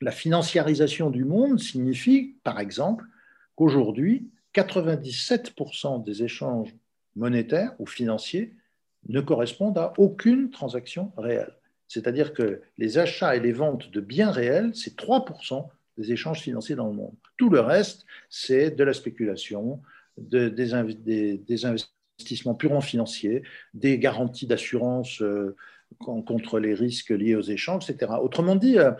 [0.00, 3.04] La financiarisation du monde signifie, par exemple,
[3.54, 6.74] qu'aujourd'hui, 97% des échanges
[7.14, 8.56] monétaires ou financiers
[9.08, 11.54] ne correspondent à aucune transaction réelle.
[11.86, 16.76] C'est-à-dire que les achats et les ventes de biens réels, c'est 3% des échanges financiers
[16.76, 17.14] dans le monde.
[17.36, 19.80] Tout le reste, c'est de la spéculation,
[20.16, 20.74] des,
[21.64, 23.42] investissements purement financiers,
[23.74, 25.56] des garanties d'assurance euh,
[25.98, 28.12] contre les risques liés aux échanges, etc.
[28.20, 28.92] Autrement dit, euh,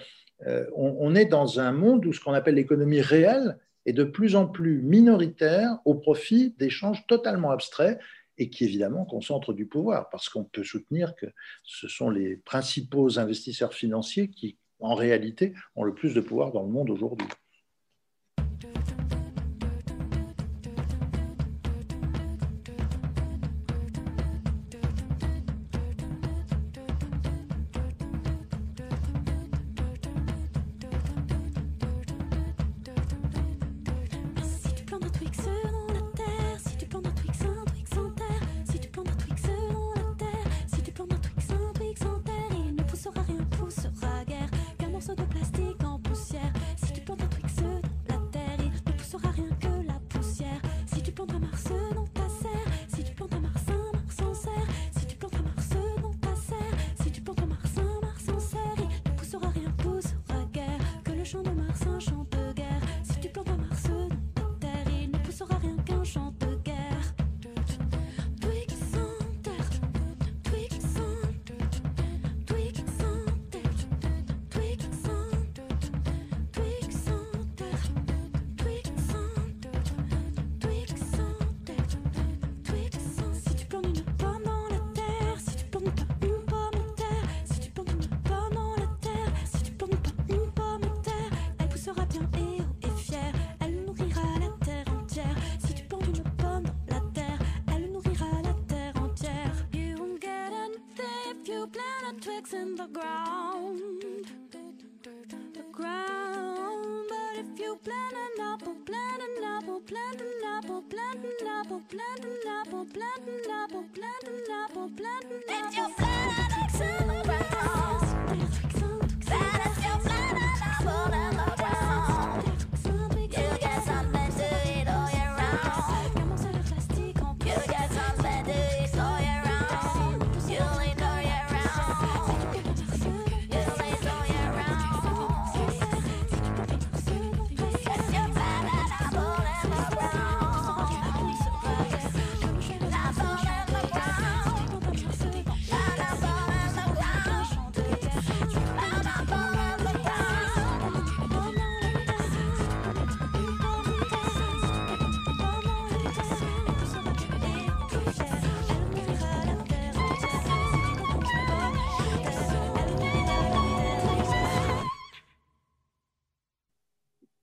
[0.46, 4.36] euh, on, est dans un monde où ce qu'on appelle l'économie réelle est de plus
[4.36, 7.98] en plus minoritaire au profit d'échanges totalement abstraits
[8.38, 11.26] et qui évidemment concentrent du pouvoir, parce qu'on peut soutenir que
[11.62, 16.62] ce sont les principaux investisseurs financiers qui, en réalité, ont le plus de pouvoir dans
[16.62, 17.28] le monde aujourd'hui.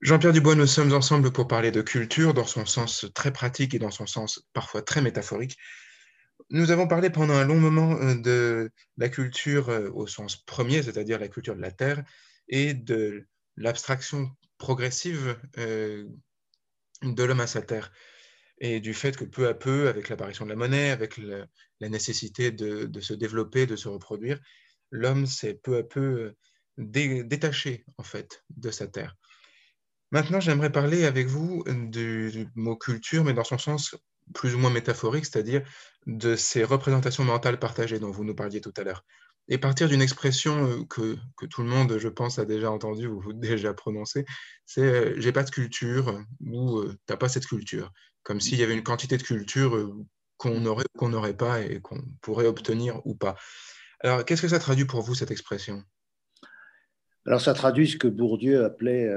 [0.08, 3.78] Jean-Pierre Dubois, nous sommes ensemble pour parler de culture dans son sens très pratique et
[3.78, 5.58] dans son sens parfois très métaphorique.
[6.50, 10.82] Nous avons parlé pendant un long moment euh, de la culture euh, au sens premier,
[10.82, 12.06] c'est-à-dire la culture de la Terre,
[12.48, 16.06] et de l'abstraction progressive euh,
[17.04, 17.92] de l'homme à sa Terre,
[18.60, 22.52] et du fait que peu à peu, avec l'apparition de la monnaie, avec la nécessité
[22.52, 24.40] de, se développer, de se reproduire,
[24.90, 26.34] l'homme s'est peu à peu
[26.78, 29.18] détaché en fait de sa Terre.
[30.12, 33.96] Maintenant, j'aimerais parler avec vous du, mot culture, mais dans son sens
[34.34, 35.64] plus ou moins métaphorique, c'est-à-dire
[36.06, 39.04] de ces représentations mentales partagées dont vous nous parliez tout à l'heure.
[39.50, 43.08] Et partir d'une expression euh, que, que, tout le monde, je pense, a déjà entendue
[43.08, 44.26] ou déjà prononcée,
[44.66, 47.92] c'est euh, j'ai pas de culture ou euh, t'as pas cette culture.
[48.24, 49.90] Comme s'il y avait une quantité de culture
[50.36, 53.38] qu'on aurait qu'on n'aurait pas et qu'on pourrait obtenir ou pas.
[54.02, 55.82] Alors, qu'est-ce que ça traduit pour vous, cette expression?
[57.26, 59.10] Alors, ça traduit ce que Bourdieu appelait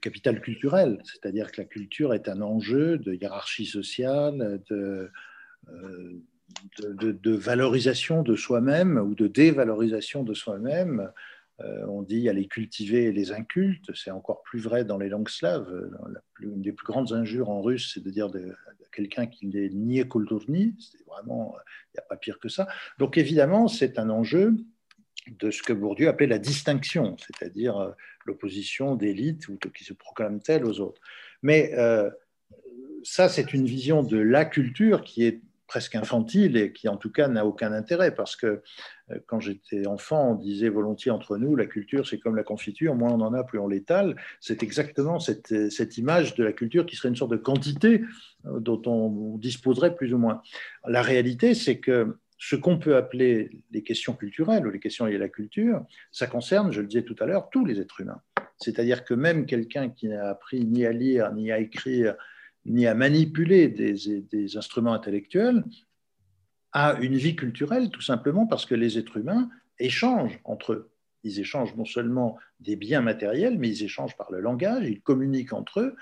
[0.00, 5.10] capital culturel, c'est-à-dire que la culture est un enjeu de hiérarchie sociale, de,
[5.68, 6.20] euh,
[7.24, 11.10] valorisation de soi-même ou de dévalorisation de soi-même.
[11.60, 15.28] Euh, on dit il y a les incultes, c'est encore plus vrai dans les langues
[15.28, 15.70] slaves.
[16.12, 18.54] La une des plus grandes injures en russe, c'est de dire de,
[18.92, 21.54] quelqu'un qui n'est ni écoltourni, c'est vraiment,
[21.92, 22.66] il n'y a pas pire que ça.
[22.98, 24.56] Donc évidemment, c'est un enjeu
[25.28, 27.90] de ce que Bourdieu appelait la distinction, c'est-à-dire euh,
[28.24, 31.00] l'opposition d'élite ou qui se proclame telle aux autres.
[31.42, 32.10] Mais euh,
[33.02, 37.10] ça, c'est une vision de la culture qui est presque infantile et qui en tout
[37.10, 38.62] cas n'a aucun intérêt parce que
[39.10, 42.94] euh, quand j'étais enfant, on disait volontiers entre nous, la culture c'est comme la confiture,
[42.94, 44.16] moins on en a, plus on l'étale.
[44.40, 45.50] C'est exactement cette,
[45.98, 48.02] image de la culture qui serait une sorte de quantité
[48.44, 50.40] dont on disposerait plus ou moins.
[50.86, 55.16] La réalité, c'est que ce qu'on peut appeler les questions culturelles ou les questions liées
[55.16, 58.20] à la culture, ça concerne, je le disais tout à l'heure, tous les êtres humains.
[58.58, 62.14] C'est-à-dire que même quelqu'un qui n'a appris ni à lire, ni à écrire,
[62.64, 65.64] ni à manipuler des, instruments intellectuels,
[66.72, 70.90] a une vie culturelle tout simplement parce que les êtres humains échangent entre eux.
[71.22, 75.52] Ils échangent non seulement des biens matériels, mais ils échangent par le langage, ils communiquent
[75.52, 75.96] entre eux.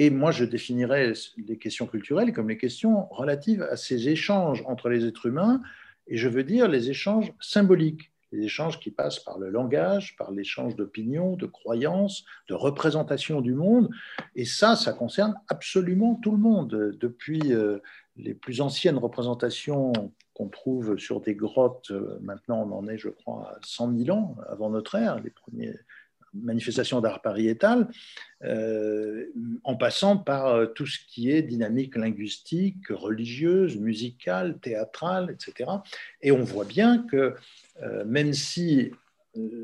[0.00, 4.88] Et moi, je définirais les questions culturelles comme les questions relatives à ces échanges entre
[4.88, 5.60] les êtres humains,
[6.06, 10.30] et je veux dire les échanges symboliques, les échanges qui passent par le langage, par
[10.30, 13.90] l'échange d'opinions, de croyances, de représentations du monde.
[14.36, 17.78] Et ça, ça concerne absolument tout le monde, depuis euh,
[18.16, 19.92] les plus anciennes représentations
[20.32, 24.16] qu'on trouve sur des grottes, euh, maintenant on en est, je crois, à 100 000
[24.16, 25.74] ans avant notre ère, les premiers
[26.34, 27.88] manifestations d'art pariétal,
[28.44, 29.26] euh,
[29.64, 35.70] en passant par euh, tout ce qui est dynamique linguistique, religieuse, musicale, théâtrale, etc.
[36.22, 37.34] Et on voit bien que
[37.82, 38.92] euh, même si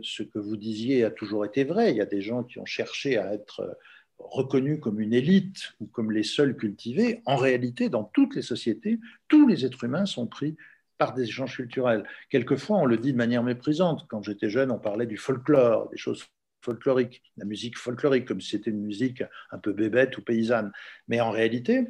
[0.03, 2.67] ce que vous disiez a toujours été vrai, il y a des gens qui ont
[2.67, 3.77] cherché à être
[4.19, 9.01] reconnus comme une élite ou comme les seuls cultivés, en réalité, dans toutes les sociétés,
[9.27, 10.57] tous les êtres humains sont pris
[10.99, 12.05] par des échanges culturels.
[12.31, 14.07] Quelquefois, on le dit de manière méprisante.
[14.09, 16.25] Quand j'étais jeune, on parlait du folklore, des choses
[16.65, 20.73] folklorique, la musique folklorique, comme si c'était une musique un peu bébête ou paysanne.
[21.09, 21.87] Mais en réalité,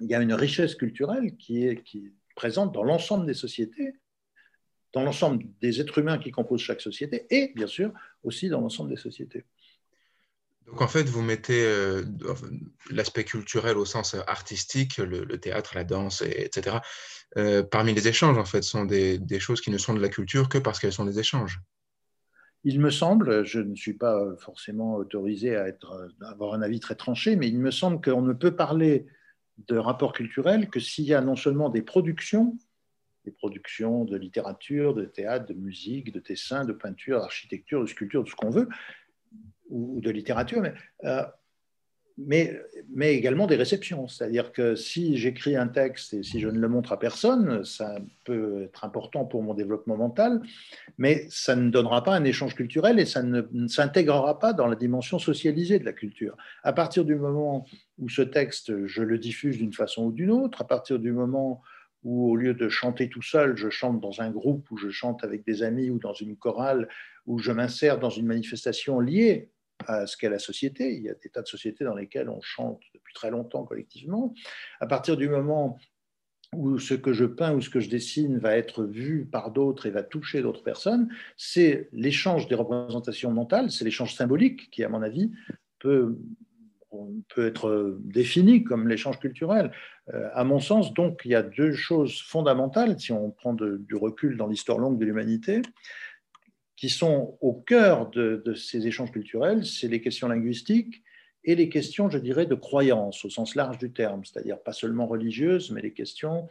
[0.00, 1.84] il y a une richesse culturelle qui est,
[2.34, 3.92] présente dans l'ensemble des sociétés,
[4.92, 8.90] dans l'ensemble des êtres humains qui composent chaque société, et bien sûr aussi dans l'ensemble
[8.90, 9.44] des sociétés.
[10.66, 12.04] Donc en fait, vous mettez euh,
[12.90, 16.78] l'aspect culturel au sens artistique, le, théâtre, la danse, etc.
[17.36, 20.48] Euh, parmi les échanges, en fait, sont des, choses qui ne sont de la culture
[20.48, 21.60] que parce qu'elles sont des échanges.
[22.64, 26.94] Il me semble, je ne suis pas forcément autorisé à, être, avoir un avis très
[26.94, 29.06] tranché, mais il me semble qu'on ne peut parler
[29.68, 32.58] de rapport culturel que s'il y a non seulement des productions,
[33.24, 38.24] des productions de littérature, de théâtre, de musique, de dessin, de peinture, d'architecture, de sculpture,
[38.24, 38.68] de ce qu'on veut,
[39.68, 41.24] ou de littérature, mais euh,
[42.26, 42.60] mais,
[43.14, 44.08] également des réceptions.
[44.08, 47.98] C'est-à-dire que si j'écris un texte et si je ne le montre à personne, ça
[48.24, 50.40] peut être important pour mon développement mental,
[50.98, 54.76] mais ça ne donnera pas un échange culturel et ça ne, s'intégrera pas dans la
[54.76, 56.36] dimension socialisée de la culture.
[56.62, 57.64] À partir du moment
[57.98, 61.62] où ce texte, je le diffuse d'une façon ou d'une autre, à partir du moment
[62.02, 65.22] où au lieu de chanter tout seul, je chante dans un groupe, ou je chante
[65.22, 66.88] avec des amis, ou dans une chorale,
[67.26, 69.50] où je m'insère dans une manifestation liée
[69.86, 70.94] à ce qu'est la société.
[70.94, 74.34] Il y a des tas de sociétés dans lesquelles on chante depuis très longtemps collectivement.
[74.80, 75.78] À partir du moment
[76.54, 79.86] où ce que je peins ou ce que je dessine va être vu par d'autres
[79.86, 84.88] et va toucher d'autres personnes, c'est l'échange des représentations mentales, c'est l'échange symbolique qui, à
[84.88, 85.30] mon avis,
[85.78, 86.18] peut,
[87.34, 89.70] peut être défini comme l'échange culturel.
[90.12, 93.94] Euh, à mon sens, donc, il y a deux choses fondamentales, si on prend du
[93.94, 95.62] recul dans l'histoire longue de l'humanité
[96.80, 101.02] qui sont au cœur de, ces échanges culturels, c'est les questions linguistiques
[101.44, 105.06] et les questions, je dirais, de croyance au sens large du terme, c'est-à-dire pas seulement
[105.06, 106.48] religieuses, mais les questions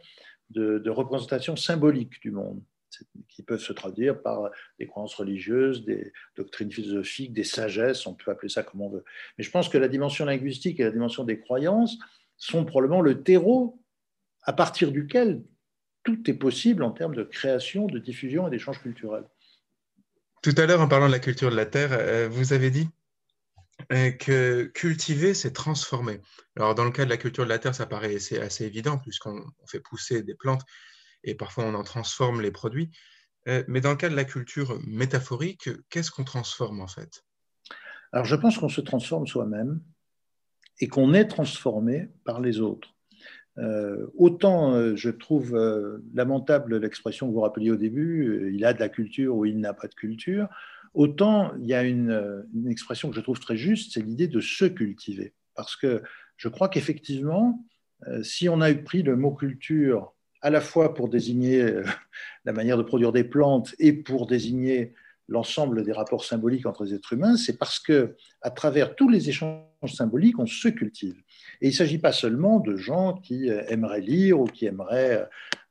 [0.50, 2.62] de, représentation symbolique du monde,
[3.28, 8.30] qui peuvent se traduire par des croyances religieuses, des doctrines philosophiques, des sagesses, on peut
[8.30, 9.04] appeler ça comme on veut.
[9.36, 11.98] Mais je pense que la dimension linguistique et la dimension des croyances
[12.36, 13.82] sont probablement le terreau
[14.42, 15.42] à partir duquel
[16.04, 19.24] tout est possible en termes de création, de diffusion et d'échanges culturels.
[20.42, 22.88] Tout à l'heure, en parlant de la culture de la terre, euh, vous avez dit
[23.92, 26.20] euh, que cultiver, c'est transformer.
[26.56, 29.44] Alors, dans le cas de la culture de la terre, ça paraît assez, évident, puisqu'on
[29.66, 30.62] fait pousser des plantes
[31.24, 32.90] et parfois on en transforme les produits.
[33.48, 37.22] Euh, mais dans le cas de la culture métaphorique, qu'est-ce qu'on transforme en fait?
[38.12, 39.82] Alors, je pense qu'on se transforme soi-même
[40.80, 42.94] et qu'on est transformé par les autres.
[43.58, 48.72] Euh, autant euh, je trouve euh, lamentable l'expression que vous rappeliez au début, il a
[48.72, 50.48] de la culture ou il n'a pas de culture,
[50.94, 54.64] autant il y a une, expression que je trouve très juste, c'est l'idée de se
[54.64, 55.34] cultiver.
[55.54, 56.02] Parce que
[56.36, 57.64] je crois qu'effectivement,
[58.22, 61.82] si on a pris le mot culture à la fois pour désigner
[62.44, 64.94] la manière de produire des plantes et pour désigner
[65.30, 69.28] l'ensemble des rapports symboliques entre les êtres humains, c'est parce que à travers tous les
[69.30, 71.16] échanges symboliques, on se cultive.
[71.60, 75.26] Et il ne s'agit pas seulement de gens qui euh, aimeraient lire ou qui aimeraient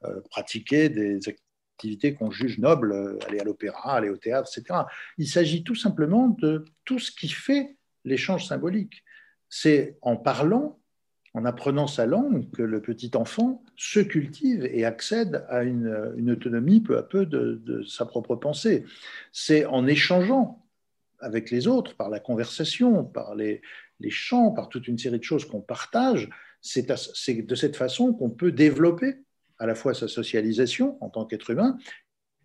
[0.06, 4.82] euh, pratiquer des activités qu'on juge nobles, aller à l'opéra, aller au théâtre, etc.
[5.18, 9.04] Il s'agit tout simplement de tout ce qui fait l'échange symbolique.
[9.50, 10.80] C'est en parlant,
[11.34, 16.82] en apprenant sa langue, que le petit enfant se cultive et accède à une, autonomie
[16.82, 18.86] peu à peu de, sa propre pensée.
[19.32, 20.66] C'est en échangeant
[21.20, 23.62] avec les autres, par la conversation, par les,
[24.00, 26.30] les chants, par toute une série de choses qu'on partage,
[26.62, 29.18] c'est de cette façon qu'on peut développer
[29.60, 31.78] à la fois sa socialisation en tant qu'être humain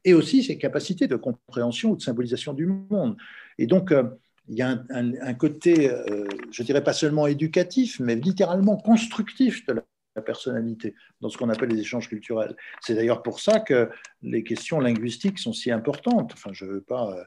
[0.05, 3.17] et aussi ses capacités de compréhension ou de symbolisation du monde.
[3.59, 4.05] Et donc, euh,
[4.49, 9.83] il y a un, côté, euh, je dirais pas seulement éducatif, mais littéralement constructif de
[10.17, 12.55] la personnalité dans ce qu'on appelle les échanges culturels.
[12.81, 13.89] C'est d'ailleurs pour ça que
[14.23, 16.33] les questions linguistiques sont si importantes.
[16.35, 17.25] Enfin, je ne veux pas euh,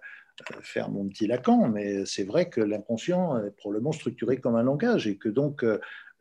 [0.61, 5.07] faire mon petit Lacan, mais c'est vrai que l'inconscient est probablement structuré comme un langage
[5.07, 5.79] et que donc euh,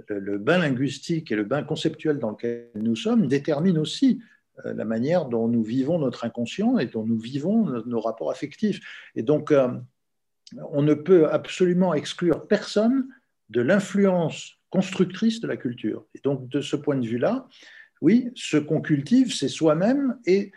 [0.08, 4.20] le bain linguistique et le bain conceptuel dans lequel nous sommes déterminent aussi
[4.64, 8.80] la manière dont nous vivons notre inconscient et dont nous vivons nos rapports affectifs.
[9.14, 9.52] Et donc,
[10.70, 13.08] on ne peut absolument exclure personne
[13.50, 16.04] de l'influence constructrice de la culture.
[16.14, 17.48] Et donc, de ce point de vue-là,
[18.00, 20.52] oui, ce qu'on cultive, c'est soi-même et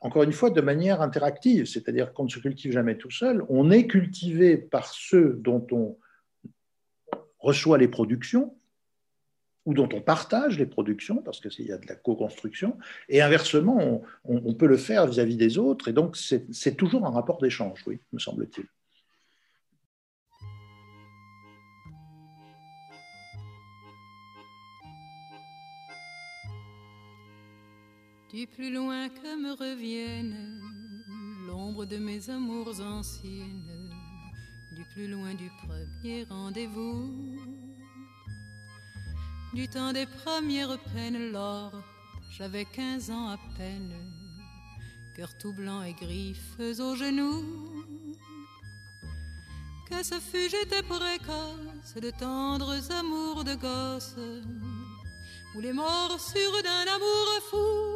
[0.00, 3.70] encore une fois, de manière interactive, c'est-à-dire qu'on ne se cultive jamais tout seul, on
[3.70, 5.98] est cultivé par ceux dont on
[7.38, 8.56] reçoit les productions
[9.64, 14.02] ou dont on partage les productions, parce qu'il y a de la co-construction, et inversement,
[14.24, 17.98] on, peut le faire vis-à-vis des autres, et donc c'est toujours un rapport d'échange, oui,
[18.12, 18.66] me semble-t-il.
[28.36, 30.60] Du plus loin que me revienne
[31.46, 33.90] l'ombre de mes amours anciennes,
[34.72, 37.14] du plus loin du premier rendez-vous,
[39.54, 41.72] du temps des premières peines, lors
[42.30, 43.94] j'avais quinze ans à peine,
[45.16, 47.42] cœur tout blanc et griffes aux genoux.
[49.88, 54.14] Que ce fut, j'étais précoce de tendres amours de gosse,
[55.54, 57.95] ou les morsures d'un amour fou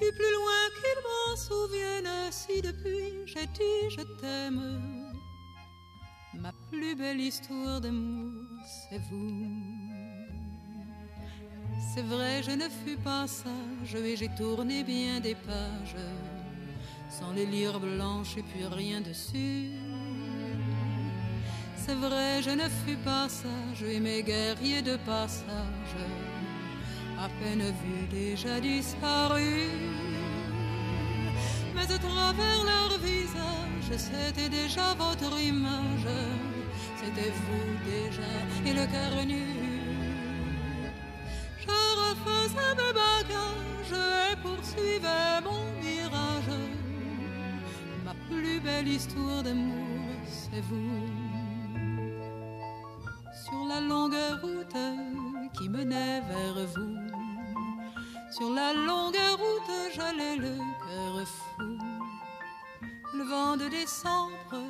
[0.00, 5.12] du plus loin qu'il m'en souvienne, si depuis j'ai dit je t'aime,
[6.34, 8.32] ma plus belle histoire d'amour,
[8.64, 9.46] c'est vous.
[11.94, 15.96] C'est vrai, je ne fus pas sage et j'ai tourné bien des pages,
[17.10, 19.70] sans les lire blanches et puis rien dessus.
[21.76, 25.96] C'est vrai, je ne fus pas sage et mes guerriers de passage
[27.24, 29.70] à peine vu déjà disparu.
[31.74, 36.08] Mais à travers leur visage, c'était déjà votre image,
[36.96, 38.32] c'était vous déjà
[38.66, 39.46] et le cœur nu.
[41.58, 43.98] Je refaisais mes bagages
[44.30, 46.60] et poursuivais mon mirage.
[48.04, 51.28] Ma plus belle histoire d'amour, c'est vous.
[53.44, 54.76] Sur la longue route
[55.54, 57.07] qui menait vers vous
[58.38, 61.78] sur la longue route, j'allais le cœur fou.
[63.14, 64.60] Le vent de décembre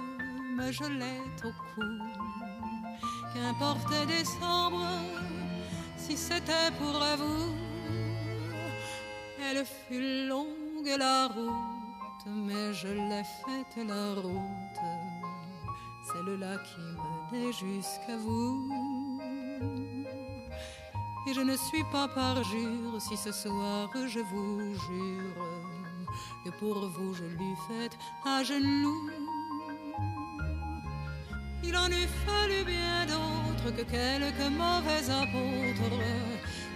[0.56, 1.88] me gelait au cou.
[3.34, 4.86] Qu'importe décembre,
[5.98, 7.52] si c'était pour vous.
[9.44, 14.80] Elle fut longue la route, mais je l'ai faite la route.
[16.10, 16.80] Celle-là qui
[17.32, 18.77] menait jusqu'à vous.
[21.28, 25.44] Et je ne suis pas parjure si ce soir je vous jure
[26.42, 29.10] que pour vous je l'eus faite à genoux.
[31.62, 35.98] Il en eût fallu bien d'autres que quelques mauvais apôtres,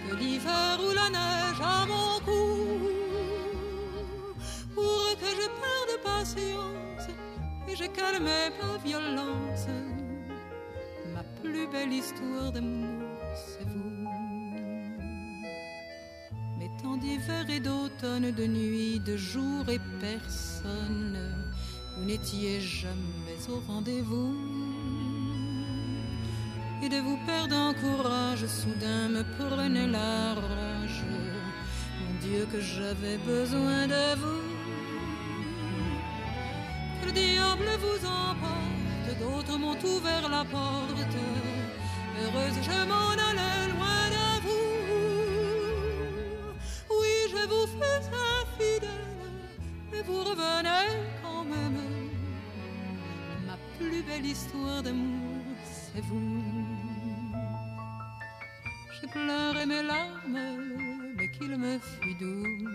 [0.07, 2.77] que l'hiver ou la neige à mon cou,
[4.75, 7.07] pour que je perde patience
[7.67, 9.67] et je calmé ma violence.
[11.11, 13.92] Ma plus belle histoire d'amour, c'est vous
[16.97, 21.17] d'hiver et d'automne, de nuit, de jour et personne.
[21.95, 24.35] Vous n'étiez jamais au rendez-vous.
[26.81, 31.03] Et de vous perdre en courage, soudain me prenait la rage.
[31.99, 34.43] Mon Dieu, que j'avais besoin de vous.
[36.99, 41.17] Que le diable vous emporte, d'autres m'ont ouvert la porte.
[42.19, 43.82] Heureuse, je m'en allais loin
[47.47, 48.01] vous fais
[48.41, 48.89] infidèle,
[49.91, 50.87] mais vous revenez
[51.21, 51.81] quand même.
[53.47, 56.43] Ma plus belle histoire d'amour, c'est vous.
[58.95, 60.39] J'ai pleuré mes larmes,
[61.17, 62.69] mais qu'il me fut doux.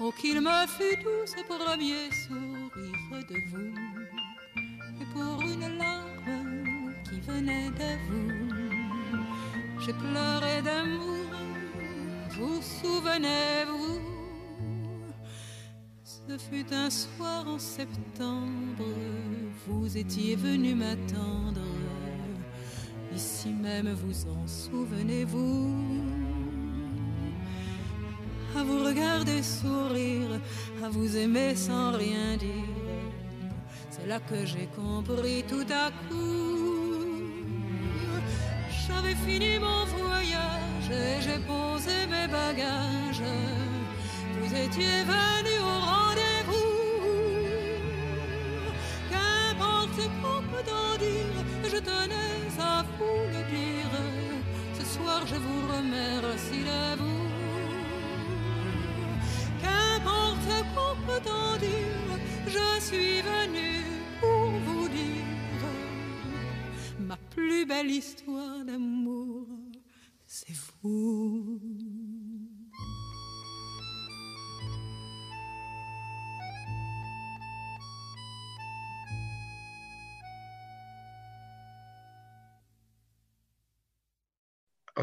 [0.00, 3.74] Oh, qu'il me fut doux ce premier sourire de vous.
[5.00, 11.31] Et pour une larme qui venait de vous, j'ai pleuré d'amour.
[12.38, 14.00] Vous souvenez-vous
[16.02, 18.84] Ce fut un soir en septembre,
[19.66, 21.60] vous étiez venu m'attendre.
[23.14, 25.74] Ici même, vous en souvenez-vous
[28.56, 30.40] À vous regarder sourire,
[30.82, 32.48] à vous aimer sans rien dire.
[33.90, 36.71] C'est là que j'ai compris tout à coup.
[44.40, 46.72] Vous étiez venu au rendez-vous.
[49.10, 53.94] Qu'importe ce qu'on peut en dire, je tenais à vous le dire.
[54.78, 57.24] Ce soir, je vous remercie de vous.
[59.62, 62.10] Qu'importe ce qu'on peut en dire,
[62.46, 63.70] je suis venu
[64.20, 65.22] pour vous dire
[67.00, 69.46] ma plus belle histoire d'amour,
[70.26, 71.58] c'est vous.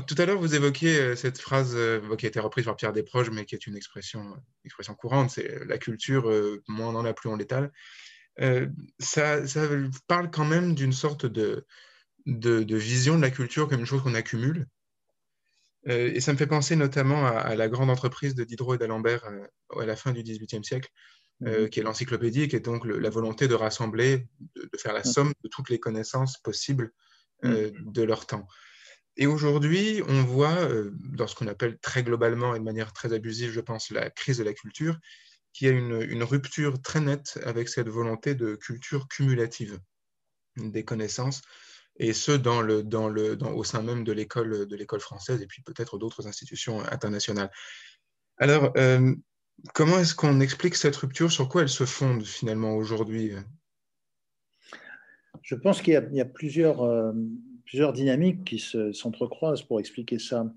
[0.05, 2.93] Tout à l'heure, vous évoquiez euh, cette phrase euh, qui a été reprise par Pierre
[2.93, 4.35] Desproges, mais qui est une expression,
[4.65, 6.31] expression courante, c'est euh, la culture,
[6.67, 7.71] moins on en a, plus on l'étale.
[8.99, 9.67] Ça, ça
[10.07, 11.65] parle quand même d'une sorte de,
[12.25, 14.65] de, de vision de la culture comme une chose qu'on accumule.
[15.85, 19.23] Et ça me fait penser notamment à, à la grande entreprise de Diderot et d'Alembert
[19.77, 20.89] à la fin du XVIIIe siècle,
[21.45, 24.93] euh, qui est l'encyclopédie, qui est donc le- la volonté de rassembler, de, de faire
[24.93, 26.91] la somme de toutes les connaissances possibles
[27.45, 28.45] euh, de leur temps.
[29.21, 33.11] Et aujourd'hui, on voit, euh, dans ce qu'on appelle très globalement et de manière très
[33.11, 34.97] abusive, je pense, la crise de la culture,
[35.51, 39.77] qu'il y a une, rupture très nette avec cette volonté de culture cumulative
[40.55, 41.41] des connaissances,
[41.97, 45.41] et ce, dans le, dans le, dans, au sein même de l'école de l'école française
[45.41, 47.51] et puis peut-être d'autres institutions internationales.
[48.37, 49.13] Alors, euh,
[49.73, 51.29] comment est-ce qu'on explique cette rupture?
[51.29, 53.33] Sur quoi elle se fonde finalement aujourd'hui?
[55.41, 57.11] Je pense qu'il y a, il y a plusieurs, euh,
[57.69, 60.51] plusieurs dynamiques qui se- s'entrecroisent pour expliquer ça.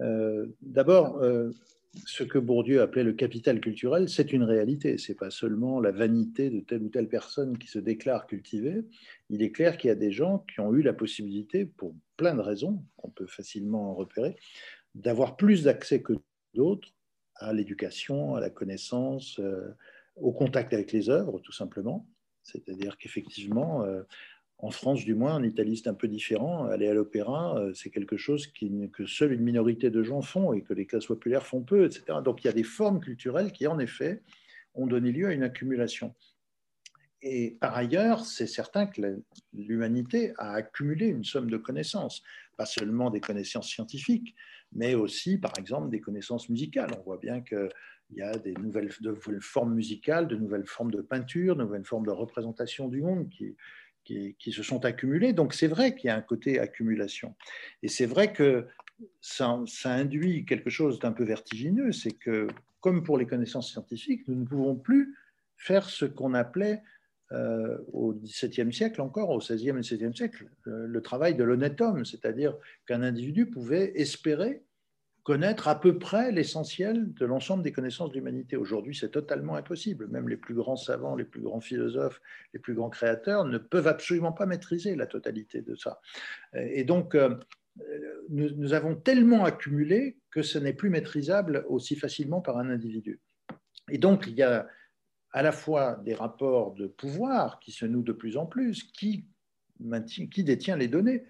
[0.00, 1.50] Euh, D'abord, euh,
[2.04, 4.98] ce que Bourdieu appelait le capital culturel, c'est une réalité.
[4.98, 8.84] C'est pas seulement la vanité de telle ou telle personne qui se déclare cultivée.
[9.30, 12.34] Il est clair qu'il y a des gens qui ont eu la possibilité, pour plein
[12.34, 14.36] de raisons qu'on peut facilement repérer,
[14.94, 16.12] d'avoir plus d'accès que
[16.52, 16.90] d'autres
[17.36, 19.70] à l'éducation, à la connaissance, euh,
[20.16, 22.06] au contact avec les œuvres, tout simplement.
[22.42, 23.86] C'est-à-dire qu'effectivement,
[24.58, 27.90] en France du moins, en Italie c'est un peu différent, aller à l'opéra, euh, c'est
[27.90, 31.62] quelque chose que seule une minorité de gens font et que les classes populaires font
[31.62, 32.18] peu, etc.
[32.24, 34.22] Donc il y a des formes culturelles qui, en effet,
[34.74, 36.14] ont donné lieu à une accumulation.
[37.22, 42.22] Et par ailleurs, c'est certain que l'humanité a accumulé une somme de connaissances,
[42.56, 44.34] pas seulement des connaissances scientifiques,
[44.72, 46.90] mais aussi, par exemple, des connaissances musicales.
[46.96, 47.70] On voit bien qu'il
[48.10, 48.92] y a de nouvelles
[49.40, 53.56] formes musicales, de nouvelles formes de peinture, de nouvelles formes de représentation du monde qui,
[54.38, 55.32] qui, se sont accumulées.
[55.32, 57.34] Donc c'est vrai qu'il y a un côté accumulation.
[57.82, 58.66] Et c'est vrai que
[59.20, 62.48] ça, ça induit quelque chose d'un peu vertigineux, c'est que,
[62.80, 65.14] comme pour les connaissances scientifiques, nous ne pouvons plus
[65.56, 66.82] faire ce qu'on appelait
[67.32, 71.80] euh, au XVIIe siècle encore, au XVIe et XVIIe siècle, euh, le travail de l'honnête
[71.80, 72.56] homme, c'est-à-dire
[72.86, 74.62] qu'un individu pouvait espérer
[75.28, 78.56] connaître à peu près l'essentiel de l'ensemble des connaissances de l'humanité.
[78.56, 80.08] Aujourd'hui, c'est totalement impossible.
[80.08, 82.22] Même les plus grands savants, les plus grands philosophes,
[82.54, 86.00] les plus grands créateurs ne peuvent absolument pas maîtriser la totalité de ça.
[86.54, 87.34] Et donc, euh,
[88.30, 93.20] nous, avons tellement accumulé que ce n'est plus maîtrisable aussi facilement par un individu.
[93.90, 94.66] Et donc, il y a
[95.32, 99.26] à la fois des rapports de pouvoir qui se nouent de plus en plus, qui
[99.78, 101.26] détient les données.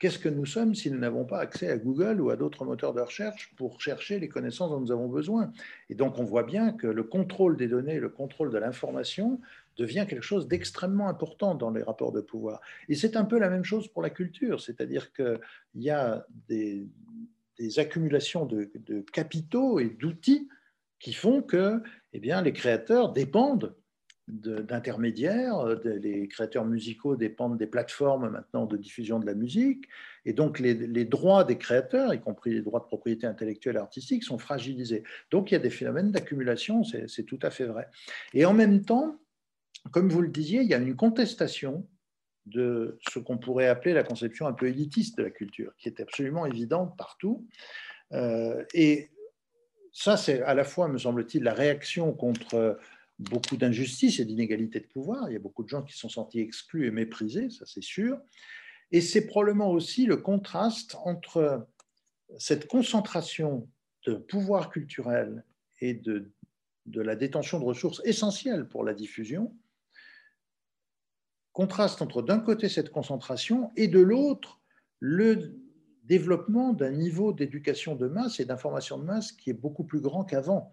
[0.00, 2.94] Qu'est-ce que nous sommes si nous n'avons pas accès à Google ou à d'autres moteurs
[2.94, 5.52] de recherche pour chercher les connaissances dont nous avons besoin?
[5.90, 9.42] Et donc on voit bien que le contrôle des données, le contrôle de l'information
[9.76, 12.62] devient quelque chose d'extrêmement important dans les rapports de pouvoir.
[12.88, 15.38] Et c'est un peu la même chose pour la culture, c'est-à-dire qu'il
[15.74, 16.88] y a des,
[17.76, 20.48] accumulations de, de capitaux et d'outils
[20.98, 21.82] qui font que
[22.14, 23.74] eh bien, les créateurs dépendent
[24.30, 29.86] d'intermédiaires, les créateurs musicaux dépendent des plateformes maintenant de diffusion de la musique,
[30.24, 33.80] et donc les, les, droits des créateurs, y compris les droits de propriété intellectuelle et
[33.80, 35.02] artistique, sont fragilisés.
[35.30, 37.88] Donc il y a des phénomènes d'accumulation, c'est tout à fait vrai.
[38.34, 39.18] Et en même temps,
[39.92, 41.86] comme vous le disiez, il y a une contestation
[42.46, 46.00] de ce qu'on pourrait appeler la conception un peu élitiste de la culture, qui est
[46.00, 47.46] absolument évidente partout.
[48.12, 49.10] Euh, et
[49.92, 52.78] ça, c'est à la fois, me semble-t-il, la réaction contre
[53.20, 55.28] beaucoup d'injustices et d'inégalités de pouvoir.
[55.28, 58.18] Il y a beaucoup de gens qui sont sentis exclus et méprisés, ça c'est sûr.
[58.92, 61.68] Et c'est probablement aussi le contraste entre
[62.38, 63.68] cette concentration
[64.06, 65.44] de pouvoir culturel
[65.80, 66.32] et de,
[66.86, 69.54] de la détention de ressources essentielles pour la diffusion,
[71.52, 74.60] contraste entre d'un côté cette concentration et de l'autre
[74.98, 75.56] le
[76.04, 80.24] développement d'un niveau d'éducation de masse et d'information de masse qui est beaucoup plus grand
[80.24, 80.72] qu'avant.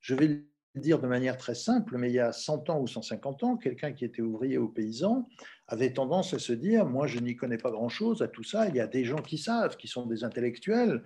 [0.00, 3.42] Je vais dire de manière très simple, mais il y a 100 ans ou 150
[3.42, 5.28] ans, quelqu'un qui était ouvrier ou paysan
[5.68, 8.76] avait tendance à se dire, moi je n'y connais pas grand-chose à tout ça, il
[8.76, 11.02] y a des gens qui savent, qui sont des intellectuels,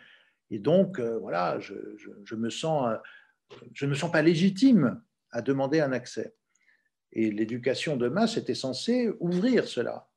[0.50, 1.74] et donc euh, voilà, je,
[2.34, 2.96] me sens,
[3.72, 5.02] je ne me sens pas légitime
[5.32, 6.34] à demander un accès.
[7.12, 10.08] Et l'éducation de masse était censée ouvrir cela.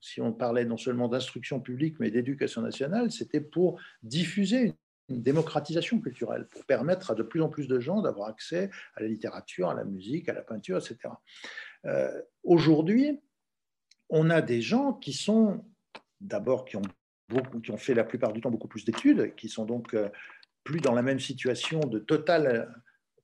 [0.00, 4.74] Si on parlait non seulement d'instruction publique, mais d'éducation nationale, c'était pour diffuser
[5.08, 9.02] une démocratisation culturelle pour permettre à de plus en plus de gens d'avoir accès à
[9.02, 10.96] la littérature, à la musique, à la peinture, etc.
[11.84, 13.20] Euh, aujourd'hui,
[14.08, 15.64] on a des gens qui sont
[16.20, 20.08] d'abord qui ont fait la plupart du temps beaucoup plus d'études, qui sont donc euh,
[20.62, 22.74] plus dans la même situation de totale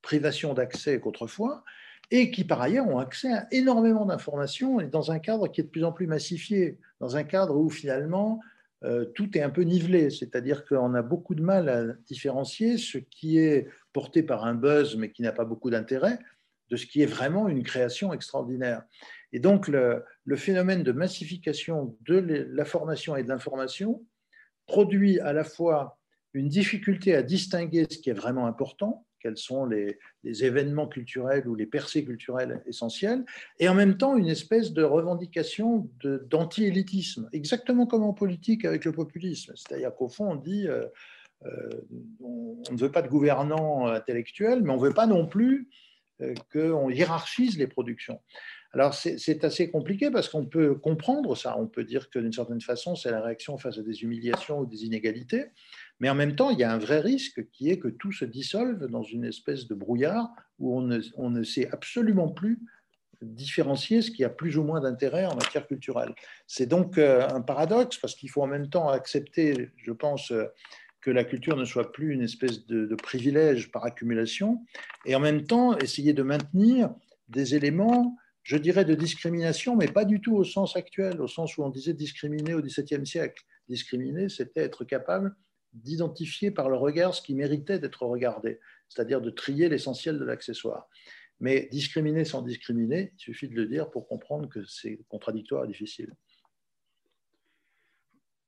[0.01, 1.63] privation d'accès qu'autrefois,
[2.11, 5.63] et qui par ailleurs ont accès à énormément d'informations et dans un cadre qui est
[5.63, 8.39] de plus en plus massifié, dans un cadre où finalement
[8.83, 12.97] euh, tout est un peu nivelé, c'est-à-dire qu'on a beaucoup de mal à différencier ce
[12.97, 16.17] qui est porté par un buzz mais qui n'a pas beaucoup d'intérêt
[16.69, 18.83] de ce qui est vraiment une création extraordinaire.
[19.33, 24.03] Et donc le, le phénomène de massification de la formation et de l'information
[24.65, 25.99] produit à la fois
[26.33, 31.55] une difficulté à distinguer ce qui est vraiment important, quels sont les, événements culturels ou
[31.55, 33.25] les percées culturelles essentielles,
[33.59, 38.91] et en même temps une espèce de revendication d'anti-élitisme, exactement comme en politique avec le
[38.91, 39.53] populisme.
[39.55, 40.85] C'est-à-dire qu'au fond, on dit euh,
[41.45, 41.69] euh,
[42.21, 45.69] on, ne veut pas de gouvernants intellectuels, mais on ne veut pas non plus
[46.21, 48.19] euh, qu'on hiérarchise les productions.
[48.73, 52.61] Alors c'est assez compliqué parce qu'on peut comprendre ça, on peut dire que d'une certaine
[52.61, 55.47] façon c'est la réaction face à des humiliations ou des inégalités,
[56.01, 58.25] mais en même temps, il y a un vrai risque qui est que tout se
[58.25, 60.81] dissolve dans une espèce de brouillard où on
[61.29, 62.59] ne, sait absolument plus
[63.21, 66.15] différencier ce qui a plus ou moins d'intérêt en matière culturelle.
[66.47, 70.45] C'est donc euh, un paradoxe parce qu'il faut en même temps accepter, je pense, euh,
[71.01, 74.65] que la culture ne soit plus une espèce de, privilège par accumulation,
[75.05, 76.91] et en même temps essayer de maintenir
[77.29, 81.57] des éléments, je dirais, de discrimination, mais pas du tout au sens actuel, au sens
[81.57, 83.43] où on disait discriminer au XVIIe siècle.
[83.69, 85.35] Discriminer, c'était être capable
[85.73, 88.59] d'identifier par le regard ce qui méritait d'être regardé,
[88.89, 90.87] c'est-à-dire de trier l'essentiel de l'accessoire.
[91.39, 95.67] Mais discriminer sans discriminer, il suffit de le dire pour comprendre que c'est contradictoire et
[95.67, 96.13] difficile.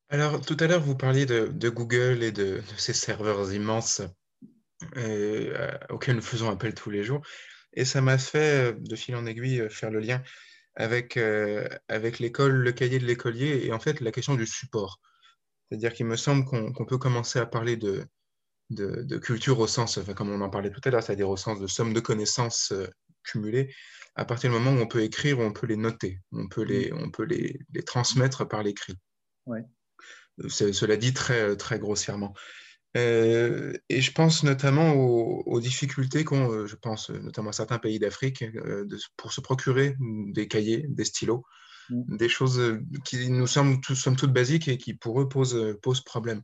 [0.10, 4.04] Alors, tout à l'heure, vous parliez de, Google et de, ces serveurs immenses
[4.98, 7.22] euh, auxquels nous faisons appel tous les jours.
[7.74, 10.22] Et ça m'a fait, euh, de fil en aiguille, euh, faire le lien
[10.76, 11.20] avec,
[11.88, 15.00] avec l'école, le cahier de l'écolier et en fait la question du support.
[15.74, 18.06] C'est-à-dire qu'il me semble qu'on peut commencer à parler de,
[18.70, 21.66] de, culture au sens, comme on en parlait tout à l'heure, c'est-à-dire au sens de
[21.66, 22.86] somme de connaissances euh,
[23.24, 23.74] cumulées,
[24.14, 26.62] à partir du moment où on peut écrire, où on peut les noter, on peut
[26.62, 26.98] les, mm.
[27.00, 29.00] on peut les, les transmettre par l'écrit.
[29.48, 29.64] Ouais.
[30.48, 32.36] Cela dit très, très grossièrement.
[32.96, 37.98] Euh, et je pense notamment aux, difficultés qu'ont, euh, je pense notamment à certains pays
[37.98, 38.46] d'Afrique,
[39.18, 41.44] pour se procurer des cahiers, des stylos.
[41.90, 42.18] Mm.
[42.18, 45.56] des choses euh, qui nous semblent tout, somme toute basiques et qui pour eux posent,
[45.56, 46.42] euh, posent problème.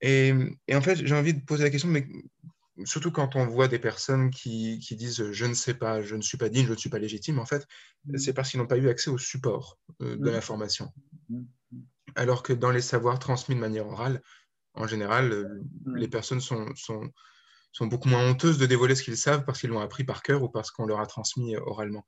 [0.00, 0.32] Et,
[0.66, 2.08] et, en fait, j'ai envie de poser la question, mais
[2.84, 6.22] surtout quand on voit des personnes qui, qui, disent je ne sais pas, je ne
[6.22, 7.66] suis pas digne, je ne suis pas légitime, en fait,
[8.06, 8.18] mm.
[8.18, 10.32] c'est parce qu'ils n'ont pas eu accès au support euh, de mm.
[10.32, 10.92] l'information.
[12.16, 14.22] Alors que dans les savoirs transmis de manière orale,
[14.74, 15.62] en général,
[15.94, 17.10] les personnes sont, sont,
[17.72, 20.42] sont, beaucoup moins honteuses de dévoiler ce qu'ils savent parce qu'ils l'ont appris par cœur
[20.42, 22.06] ou parce qu'on leur a transmis oralement.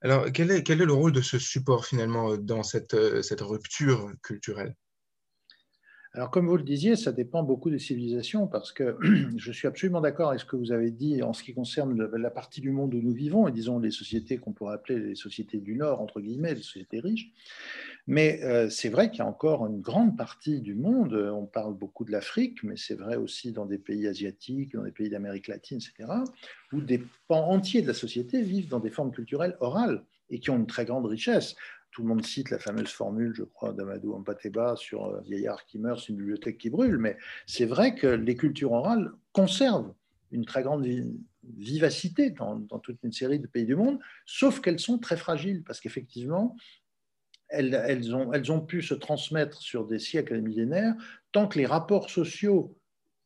[0.00, 3.22] Alors, quel est, quel est, le rôle de ce support finalement euh, dans cette, euh,
[3.22, 4.74] cette rupture culturelle?
[6.16, 8.96] Alors, comme vous le disiez, ça dépend beaucoup des civilisations parce que
[9.36, 12.30] je suis absolument d'accord avec ce que vous avez dit en ce qui concerne la
[12.30, 15.58] partie du monde où nous vivons, et disons les sociétés qu'on pourrait appeler les sociétés
[15.58, 17.32] du Nord, entre guillemets, les sociétés riches.
[18.06, 21.74] Mais euh, c'est vrai qu'il y a encore une grande partie du monde, on parle
[21.74, 25.48] beaucoup de l'Afrique, mais c'est vrai aussi dans des pays asiatiques, dans des pays d'Amérique
[25.48, 26.10] latine, etc.,
[26.72, 30.50] où des pans entiers de la société vivent dans des formes culturelles orales et qui
[30.50, 31.56] ont une très grande richesse
[31.96, 35.78] tout le monde cite la fameuse formule, je crois, d'Amadou Ampateba sur un vieillard qui
[35.78, 37.16] meurt, c'est une bibliothèque qui brûle, mais
[37.46, 39.94] c'est vrai que les cultures orales conservent
[40.30, 40.86] une très grande
[41.56, 45.80] vivacité dans, toute une série de pays du monde, sauf qu'elles sont très fragiles, parce
[45.80, 46.54] qu'effectivement,
[47.48, 50.94] elles, ont, pu se transmettre sur des siècles et des millénaires
[51.32, 52.76] tant que les rapports sociaux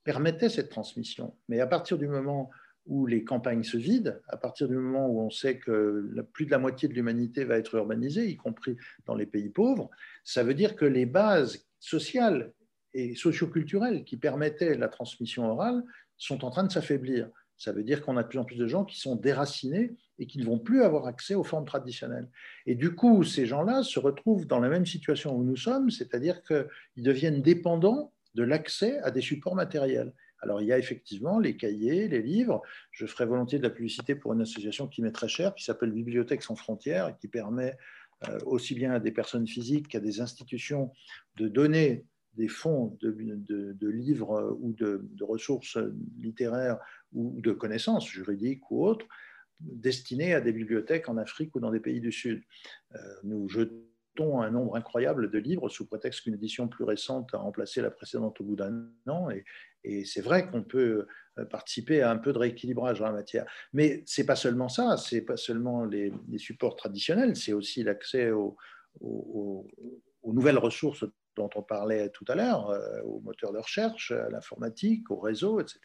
[0.05, 1.35] permettait cette transmission.
[1.49, 2.51] Mais à partir du moment
[2.87, 6.51] où les campagnes se vident, à partir du moment où on sait que plus de
[6.51, 8.77] la moitié de l'humanité va être urbanisée, y compris
[9.07, 9.91] dans les pays pauvres,
[10.25, 12.53] ça veut dire que les bases sociales
[12.95, 15.85] et socioculturelles qui permettaient la transmission orale
[16.17, 17.31] sont en train de s'affaiblir.
[17.57, 20.27] Ça veut dire qu'on a de plus en plus de gens qui sont déracinés et
[20.27, 22.29] qui ne vont plus avoir accès aux formes traditionnelles.
[22.65, 26.43] Et du coup, ces gens-là se retrouvent dans la même situation où nous sommes, c'est-à-dire
[26.43, 30.15] qu'ils deviennent dépendants de l'accès à des supports matériels.
[30.43, 32.63] Alors, il y a effectivement les cahiers, les livres.
[32.93, 35.93] Je ferai volontiers de la publicité pour une association qui m'est très chère, qui s'appelle
[35.93, 37.77] Bibliothèques sans frontières et qui permet
[38.29, 40.93] euh, aussi bien à des personnes physiques qu'à des institutions
[41.37, 45.79] de donner des fonds de, livres ou de, ressources
[46.19, 46.79] littéraires
[47.13, 49.07] ou de connaissances juridiques ou autres
[49.61, 52.43] destinés à des bibliothèques en Afrique ou dans des pays du Sud.
[52.95, 57.39] Euh, nous jetons un nombre incroyable de livres sous prétexte qu'une édition plus récente a
[57.39, 59.31] remplacé la précédente au bout d'un an.
[59.31, 59.45] Et,
[60.05, 61.07] c'est vrai qu'on peut
[61.51, 63.47] participer à un peu de rééquilibrage dans la matière.
[63.73, 67.83] Mais ce n'est pas seulement ça, ce n'est pas seulement les, supports traditionnels, c'est aussi
[67.83, 68.57] l'accès aux,
[70.25, 71.05] nouvelles ressources
[71.37, 75.61] dont on parlait tout à l'heure, euh, aux moteurs de recherche, à l'informatique, au réseau,
[75.61, 75.81] etc.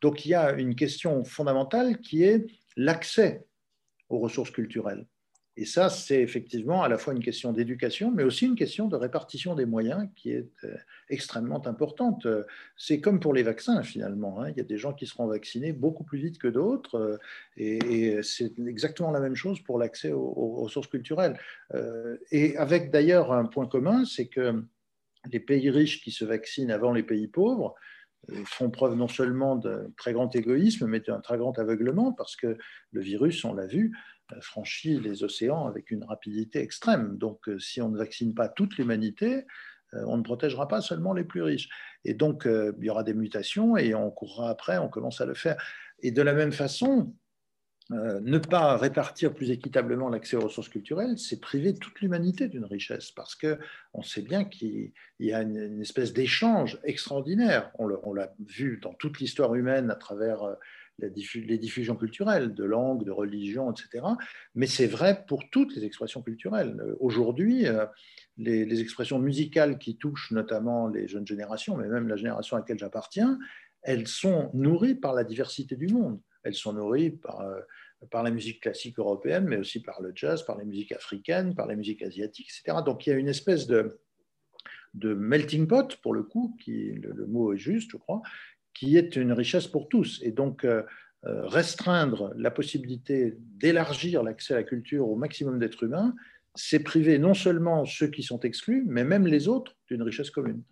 [0.00, 3.46] Donc il y a une question fondamentale qui est l'accès
[4.08, 5.06] aux ressources culturelles.
[5.60, 8.96] Et ça, c'est effectivement à la fois une question d'éducation, mais aussi une question de
[8.96, 10.74] répartition des moyens qui est euh,
[11.10, 12.26] extrêmement importante.
[12.78, 14.40] C'est comme pour les vaccins, finalement.
[14.40, 14.48] Hein.
[14.48, 17.18] Il y a des gens qui seront vaccinés beaucoup plus vite que d'autres, euh,
[17.58, 21.38] et, c'est exactement la même chose pour l'accès aux, ressources culturelles.
[22.30, 24.64] Et avec d'ailleurs un point commun, c'est que
[25.30, 27.74] les pays riches qui se vaccinent avant les pays pauvres
[28.30, 32.36] euh, font preuve non seulement d'un très grand égoïsme, mais d'un très grand aveuglement, parce
[32.36, 32.58] que
[32.92, 37.16] le virus, on l'a vu, euh, franchit les océans avec une rapidité extrême.
[37.18, 39.46] Donc, euh, si on ne vaccine pas toute l'humanité,
[39.92, 41.68] on ne protégera pas seulement les plus riches.
[42.04, 45.34] Et donc, il y aura des mutations et on courra après, on commence à le
[45.34, 45.60] faire.
[45.98, 47.12] Et de la même façon,
[47.92, 52.64] euh, ne pas répartir plus équitablement l'accès aux ressources culturelles, c'est priver toute l'humanité d'une
[52.64, 57.72] richesse, parce qu'on sait bien qu'il y a une, espèce d'échange extraordinaire.
[57.80, 60.56] On l'a vu dans toute l'histoire humaine à travers
[61.02, 64.06] euh, les diffusions culturelles, de langues, de religions, etc.
[64.54, 66.80] Mais c'est vrai pour toutes les expressions culturelles.
[66.80, 67.66] Euh, aujourd'hui,
[68.36, 72.60] les, les, expressions musicales qui touchent notamment les jeunes générations, mais même la génération à
[72.60, 73.38] laquelle j'appartiens,
[73.82, 77.60] elles sont nourries par la diversité du monde elles sont nourries par, euh,
[78.12, 81.76] la musique classique européenne, mais aussi par le jazz, par les musiques africaines, par les
[81.76, 82.78] musiques asiatiques, etc.
[82.84, 84.00] Donc il y a une espèce de,
[84.94, 88.22] de melting pot, pour le coup, qui, le, mot est juste, je crois,
[88.74, 90.20] qui est une richesse pour tous.
[90.22, 90.82] Et donc, euh,
[91.26, 96.14] euh, restreindre la possibilité d'élargir l'accès à la culture au maximum d'êtres humains,
[96.54, 100.62] c'est priver non seulement ceux qui sont exclus, mais même les autres d'une richesse commune.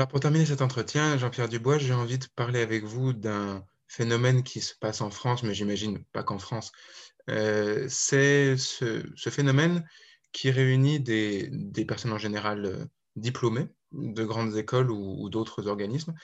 [0.00, 4.42] Alors pour terminer cet entretien, Jean-Pierre Dubois, j'ai envie de parler avec vous d'un phénomène
[4.42, 6.72] qui se passe en France, mais j'imagine pas qu'en France.
[7.28, 9.86] Euh, c'est ce, phénomène
[10.32, 11.50] qui réunit des,
[11.86, 12.86] personnes en général euh,
[13.16, 16.14] diplômées de grandes écoles ou, d'autres organismes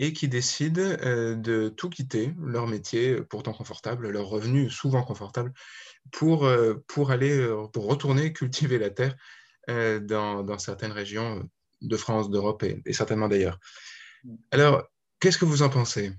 [0.00, 5.52] et qui décident euh, de tout quitter, leur métier pourtant confortable, leur revenu souvent confortable,
[6.10, 6.50] pour,
[6.88, 9.14] pour aller, pour retourner cultiver la terre
[9.68, 11.48] dans certaines régions
[11.82, 13.58] de France, d'Europe et, et certainement d'ailleurs.
[14.50, 14.88] Alors,
[15.20, 16.12] qu'est-ce que vous en pensez?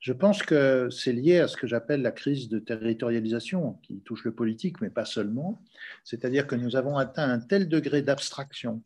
[0.00, 4.24] Je pense que c'est lié à ce que j'appelle la crise de territorialisation qui touche
[4.24, 5.62] le politique, mais pas seulement.
[6.04, 8.82] C'est-à-dire que nous avons atteint un tel degré d'abstraction.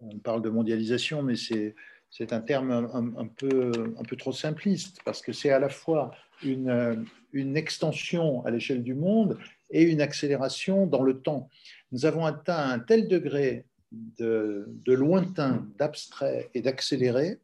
[0.00, 1.74] On parle de mondialisation, mais c'est
[2.10, 5.68] c'est un terme un, un- peu, un peu trop simpliste, parce que c'est à la
[5.68, 9.38] fois une, une extension à l'échelle du monde
[9.70, 11.50] et une accélération dans le temps.
[11.92, 17.40] Nous avons atteint un tel degré de, lointain, d'abstrait et d'accéléré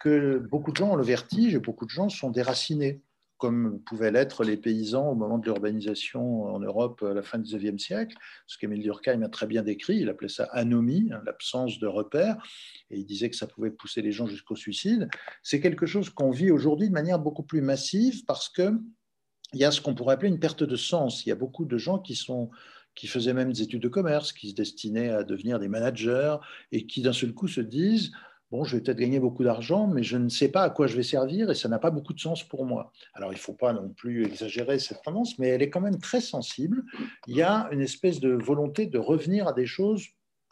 [0.00, 3.00] que beaucoup de gens ont le vertige et beaucoup de gens sont déracinés,
[3.38, 7.56] comme pouvaient l'être les paysans au moment de l'urbanisation en Europe à la fin du
[7.56, 8.16] XIXe siècle,
[8.46, 9.98] ce qu'Émile Durkheim a très bien décrit.
[9.98, 12.36] Il appelait ça anomie, hein, l'absence de repères,
[12.90, 15.08] et il disait que ça pouvait pousser les gens jusqu'au suicide.
[15.42, 18.72] C'est quelque chose qu'on vit aujourd'hui de manière beaucoup plus massive parce que
[19.54, 21.24] il y a ce qu'on pourrait appeler une perte de sens.
[21.24, 22.50] Il y a beaucoup de gens qui sont
[22.98, 26.36] qui faisaient même des études de commerce, qui se destinaient à devenir des managers
[26.72, 28.10] et qui d'un seul coup se disent
[28.50, 30.96] bon, je vais peut-être gagner beaucoup d'argent, mais je ne sais pas à quoi je
[30.96, 32.92] vais servir et ça n'a pas beaucoup de sens pour moi.
[33.14, 35.98] Alors, il ne faut pas non plus exagérer cette tendance, mais elle est quand même
[35.98, 36.82] très sensible.
[37.28, 40.06] Il y a une espèce de volonté de revenir à des choses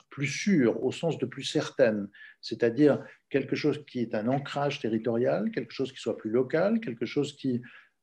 [0.09, 2.09] plus sûres, au sens de plus certaines,
[2.43, 7.07] c'est-à-dire quelque chose qui est un ancrage territorial, quelque chose qui soit plus local, quelque
[7.07, 7.61] chose qui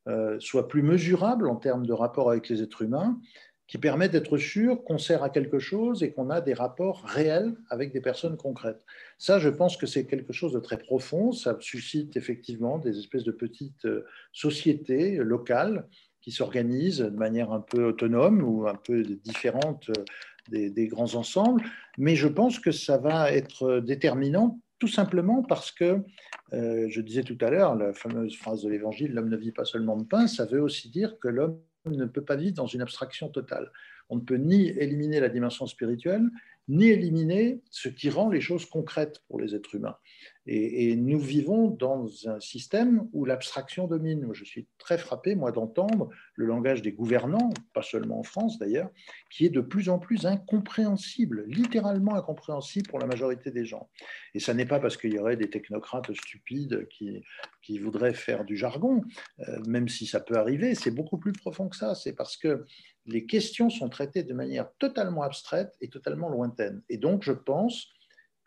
[0.09, 3.21] euh, soit plus mesurable en termes de rapport avec les êtres humains,
[3.67, 7.55] qui permet d'être sûr qu'on sert à quelque chose et qu'on a des rapports réels
[7.69, 8.85] avec des personnes concrètes.
[9.17, 11.31] Ça, je pense que c'est quelque chose de très profond.
[11.31, 15.87] Ça suscite effectivement des espèces de petites euh, sociétés locales
[16.21, 21.63] qui s'organisent de manière un peu autonome ou un peu différente euh, des, grands ensembles.
[21.97, 26.01] Mais je pense que ça va être déterminant tout simplement parce que,
[26.51, 29.63] euh, je disais tout à l'heure, la fameuse phrase de l'Évangile, l'homme ne vit pas
[29.63, 32.81] seulement de pain, ça veut aussi dire que l'homme ne peut pas vivre dans une
[32.81, 33.71] abstraction totale.
[34.09, 36.23] On ne peut ni éliminer la dimension spirituelle,
[36.67, 39.97] ni éliminer ce qui rend les choses concrètes pour les êtres humains.
[40.45, 44.27] Et, nous vivons dans un système où l'abstraction domine.
[44.33, 48.89] Je suis très frappé, moi, d'entendre le langage des gouvernants, pas seulement en France d'ailleurs,
[49.31, 53.89] qui est de plus en plus incompréhensible, littéralement incompréhensible pour la majorité des gens.
[54.33, 57.23] Et ça n'est pas parce qu'il y aurait des technocrates stupides qui,
[57.61, 59.01] qui voudraient faire du jargon,
[59.39, 61.95] euh, même si ça peut arriver, c'est beaucoup plus profond que ça.
[61.95, 62.65] C'est parce que
[63.05, 66.29] les questions sont traitées de manière totalement abstraite et totalement
[66.89, 67.87] Et donc, je pense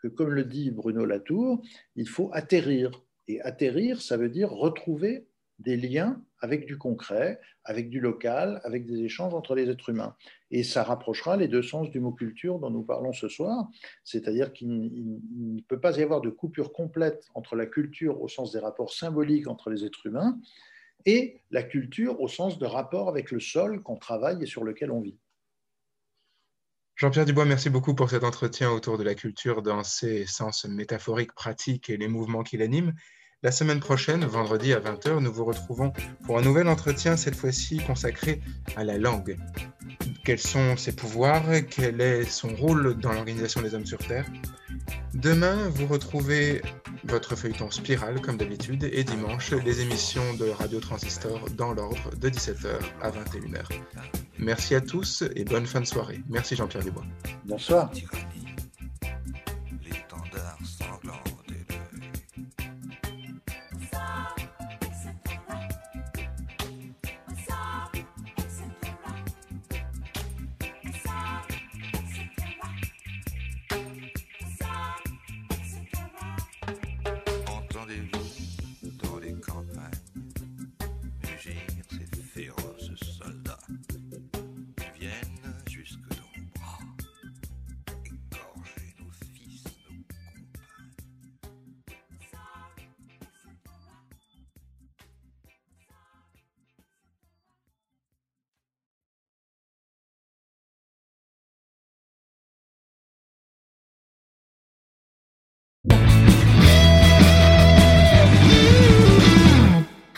[0.01, 1.61] que, comme le dit Bruno Latour,
[1.95, 3.03] il faut atterrir.
[3.27, 5.27] Et atterrir, ça veut dire retrouver
[5.59, 10.15] des liens avec du concret, avec du local, avec des échanges entre les êtres humains.
[10.51, 13.67] Et ça rapprochera les deux sens du mot culture dont nous parlons ce soir,
[14.03, 18.51] c'est-à-dire qu'il ne peut pas y avoir de coupure complète entre la culture au sens
[18.51, 20.39] des rapports symboliques entre les êtres humains
[21.05, 24.91] et la culture au sens de rapport avec le sol qu'on travaille et sur lequel
[24.91, 25.17] on vit.
[26.97, 31.31] Jean-Pierre Dubois, merci beaucoup pour cet entretien autour de la culture dans ses sens métaphoriques,
[31.31, 32.91] pratiques et les mouvements qui l'animent.
[33.43, 35.93] La semaine prochaine, vendredi à 20h, nous vous retrouvons
[36.25, 38.41] pour un nouvel entretien, cette fois-ci consacré
[38.75, 39.37] à la langue.
[40.25, 41.45] Quels sont ses pouvoirs?
[41.69, 44.25] Quel est son rôle dans l'organisation des hommes sur Terre?
[45.13, 46.61] Demain, vous retrouvez
[47.05, 52.29] votre feuilleton Spirale, comme d'habitude, et dimanche, les émissions de Radio Transistor dans l'ordre de
[52.29, 53.63] 17h à 21h.
[54.37, 56.19] Merci à tous et bonne fin de soirée.
[56.29, 57.05] Merci Jean-Pierre Dubois.
[57.45, 57.91] Bonsoir.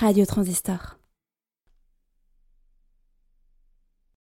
[0.10, 0.98] Radio Transistor.